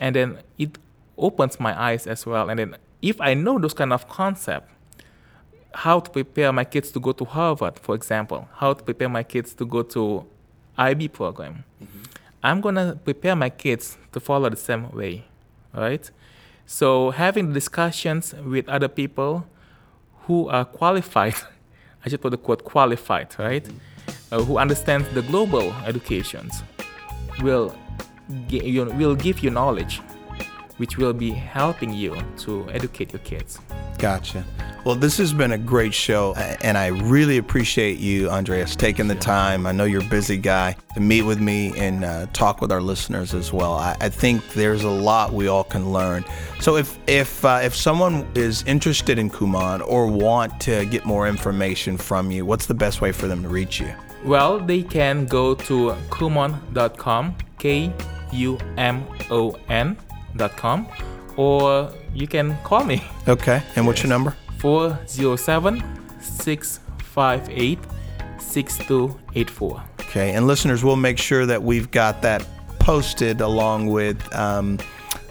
and 0.00 0.16
then 0.16 0.38
it 0.58 0.76
opens 1.16 1.60
my 1.60 1.80
eyes 1.80 2.08
as 2.08 2.26
well. 2.26 2.50
And 2.50 2.58
then 2.58 2.76
if 3.00 3.20
I 3.20 3.34
know 3.34 3.60
those 3.60 3.74
kind 3.74 3.92
of 3.92 4.08
concept, 4.08 4.68
how 5.74 6.00
to 6.00 6.10
prepare 6.10 6.52
my 6.52 6.64
kids 6.64 6.90
to 6.92 7.00
go 7.00 7.12
to 7.12 7.24
Harvard, 7.24 7.78
for 7.78 7.94
example, 7.94 8.48
how 8.54 8.72
to 8.72 8.82
prepare 8.82 9.08
my 9.08 9.22
kids 9.22 9.54
to 9.54 9.64
go 9.64 9.82
to 9.82 10.26
IB 10.76 11.08
program, 11.08 11.64
mm-hmm. 11.82 11.98
I'm 12.42 12.60
gonna 12.60 12.98
prepare 13.04 13.36
my 13.36 13.50
kids 13.50 13.98
to 14.12 14.20
follow 14.20 14.48
the 14.48 14.56
same 14.56 14.90
way, 14.90 15.24
right? 15.74 16.10
So 16.66 17.10
having 17.10 17.52
discussions 17.52 18.34
with 18.34 18.68
other 18.68 18.88
people 18.88 19.46
who 20.22 20.48
are 20.48 20.64
qualified, 20.64 21.34
I 22.04 22.08
should 22.08 22.22
put 22.22 22.30
the 22.30 22.38
quote 22.38 22.64
qualified, 22.64 23.34
right? 23.38 23.64
Mm-hmm. 23.64 23.78
Uh, 24.32 24.42
who 24.42 24.58
understands 24.58 25.08
the 25.10 25.22
global 25.22 25.72
educations 25.86 26.62
will 27.42 27.76
you 28.48 28.84
know, 28.84 28.92
will 28.92 29.14
give 29.14 29.40
you 29.40 29.50
knowledge 29.50 30.00
which 30.80 30.96
will 30.96 31.12
be 31.12 31.30
helping 31.30 31.92
you 31.92 32.16
to 32.38 32.66
educate 32.70 33.12
your 33.12 33.20
kids. 33.20 33.58
Gotcha. 33.98 34.42
Well, 34.82 34.94
this 34.94 35.18
has 35.18 35.34
been 35.34 35.52
a 35.52 35.58
great 35.58 35.92
show, 35.92 36.34
and 36.34 36.78
I 36.78 36.86
really 36.86 37.36
appreciate 37.36 37.98
you, 37.98 38.30
Andreas, 38.30 38.74
taking 38.74 39.08
the 39.08 39.14
time. 39.14 39.66
I 39.66 39.72
know 39.72 39.84
you're 39.84 40.00
a 40.00 40.04
busy 40.04 40.38
guy 40.38 40.74
to 40.94 41.00
meet 41.00 41.22
with 41.22 41.38
me 41.38 41.78
and 41.78 42.02
uh, 42.02 42.26
talk 42.32 42.62
with 42.62 42.72
our 42.72 42.80
listeners 42.80 43.34
as 43.34 43.52
well. 43.52 43.74
I, 43.74 43.94
I, 44.00 44.08
think 44.08 44.42
there's 44.54 44.84
a 44.84 44.90
lot 44.90 45.34
we 45.34 45.48
all 45.48 45.64
can 45.64 45.92
learn. 45.92 46.24
So, 46.60 46.76
if 46.76 46.98
if 47.06 47.44
uh, 47.44 47.60
if 47.62 47.76
someone 47.76 48.26
is 48.34 48.62
interested 48.62 49.18
in 49.18 49.28
Kumon 49.28 49.86
or 49.86 50.06
want 50.06 50.58
to 50.62 50.86
get 50.86 51.04
more 51.04 51.28
information 51.28 51.98
from 51.98 52.30
you, 52.30 52.46
what's 52.46 52.64
the 52.64 52.74
best 52.74 53.02
way 53.02 53.12
for 53.12 53.26
them 53.26 53.42
to 53.42 53.50
reach 53.50 53.80
you? 53.80 53.92
Well, 54.24 54.60
they 54.60 54.82
can 54.82 55.26
go 55.26 55.54
to 55.54 55.94
kumon.com, 56.08 57.36
K 57.58 57.92
U 58.32 58.58
M 58.78 59.04
O 59.30 59.58
N.com, 59.68 60.86
or 61.36 61.92
you 62.14 62.26
can 62.26 62.56
call 62.64 62.84
me. 62.84 63.04
Okay. 63.28 63.62
And 63.76 63.86
what's 63.86 64.02
your 64.02 64.08
number? 64.08 64.34
407 64.60 65.82
658 66.20 67.78
6284. 68.38 69.84
Okay. 70.00 70.32
And 70.32 70.46
listeners, 70.46 70.84
we'll 70.84 70.96
make 70.96 71.18
sure 71.18 71.46
that 71.46 71.62
we've 71.62 71.90
got 71.90 72.22
that 72.22 72.46
posted 72.78 73.40
along 73.40 73.86
with 73.86 74.34
um, 74.34 74.78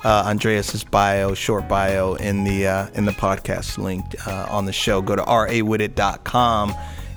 uh, 0.03 0.23
Andreas's 0.27 0.83
bio, 0.83 1.33
short 1.33 1.67
bio 1.67 2.15
in 2.15 2.43
the 2.43 2.67
uh, 2.67 2.87
in 2.93 3.05
the 3.05 3.11
podcast 3.11 3.77
link 3.77 4.03
uh, 4.27 4.47
on 4.49 4.65
the 4.65 4.73
show. 4.73 5.01
Go 5.01 5.15
to 5.15 5.21
rawithit.com 5.23 6.73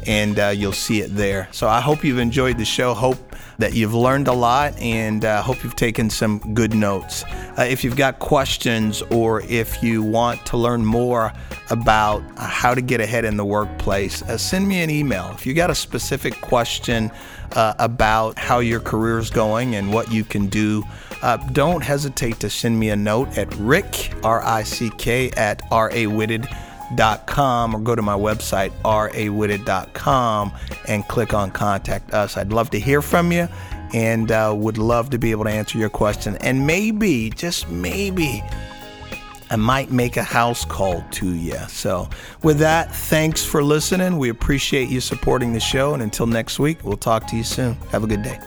and 0.06 0.38
uh, 0.38 0.48
you'll 0.48 0.72
see 0.72 1.00
it 1.00 1.14
there. 1.14 1.48
So 1.52 1.68
I 1.68 1.80
hope 1.80 2.04
you've 2.04 2.18
enjoyed 2.18 2.58
the 2.58 2.64
show. 2.64 2.94
Hope 2.94 3.18
that 3.58 3.74
you've 3.74 3.94
learned 3.94 4.28
a 4.28 4.32
lot 4.32 4.76
and 4.78 5.24
uh, 5.24 5.42
hope 5.42 5.62
you've 5.62 5.76
taken 5.76 6.10
some 6.10 6.38
good 6.54 6.74
notes. 6.74 7.24
Uh, 7.56 7.66
if 7.68 7.84
you've 7.84 7.96
got 7.96 8.18
questions 8.18 9.02
or 9.02 9.42
if 9.42 9.82
you 9.82 10.02
want 10.02 10.44
to 10.46 10.56
learn 10.56 10.84
more 10.84 11.32
about 11.70 12.22
how 12.36 12.74
to 12.74 12.80
get 12.80 13.00
ahead 13.00 13.24
in 13.24 13.36
the 13.36 13.44
workplace, 13.44 14.22
uh, 14.22 14.36
send 14.36 14.66
me 14.66 14.82
an 14.82 14.90
email. 14.90 15.30
If 15.32 15.46
you 15.46 15.54
got 15.54 15.70
a 15.70 15.74
specific 15.74 16.40
question 16.40 17.10
uh, 17.52 17.74
about 17.78 18.38
how 18.38 18.58
your 18.58 18.80
career 18.80 19.18
is 19.18 19.30
going 19.30 19.76
and 19.76 19.92
what 19.92 20.10
you 20.10 20.24
can 20.24 20.46
do, 20.46 20.82
uh, 21.22 21.36
don't 21.52 21.82
hesitate 21.82 22.40
to 22.40 22.50
send 22.50 22.78
me 22.78 22.90
a 22.90 22.96
note 22.96 23.38
at 23.38 23.54
rick, 23.56 24.12
R-I-C-K, 24.24 25.30
at 25.32 25.62
rawitted.com 25.70 26.71
com 27.26 27.74
or 27.74 27.80
go 27.80 27.94
to 27.94 28.02
my 28.02 28.14
website, 28.14 28.70
rawitted.com, 28.82 30.52
and 30.88 31.08
click 31.08 31.34
on 31.34 31.50
Contact 31.50 32.12
Us. 32.12 32.36
I'd 32.36 32.52
love 32.52 32.70
to 32.70 32.80
hear 32.80 33.02
from 33.02 33.32
you 33.32 33.48
and 33.92 34.30
uh, 34.32 34.54
would 34.56 34.78
love 34.78 35.10
to 35.10 35.18
be 35.18 35.30
able 35.30 35.44
to 35.44 35.50
answer 35.50 35.78
your 35.78 35.90
question. 35.90 36.36
And 36.38 36.66
maybe, 36.66 37.30
just 37.30 37.68
maybe, 37.68 38.42
I 39.50 39.56
might 39.56 39.90
make 39.90 40.16
a 40.16 40.22
house 40.22 40.64
call 40.64 41.04
to 41.12 41.34
you. 41.34 41.58
So, 41.68 42.08
with 42.42 42.58
that, 42.58 42.94
thanks 42.94 43.44
for 43.44 43.62
listening. 43.62 44.16
We 44.16 44.30
appreciate 44.30 44.88
you 44.88 45.00
supporting 45.00 45.52
the 45.52 45.60
show. 45.60 45.92
And 45.92 46.02
until 46.02 46.26
next 46.26 46.58
week, 46.58 46.78
we'll 46.82 46.96
talk 46.96 47.26
to 47.28 47.36
you 47.36 47.44
soon. 47.44 47.74
Have 47.90 48.02
a 48.02 48.06
good 48.06 48.22
day. 48.22 48.38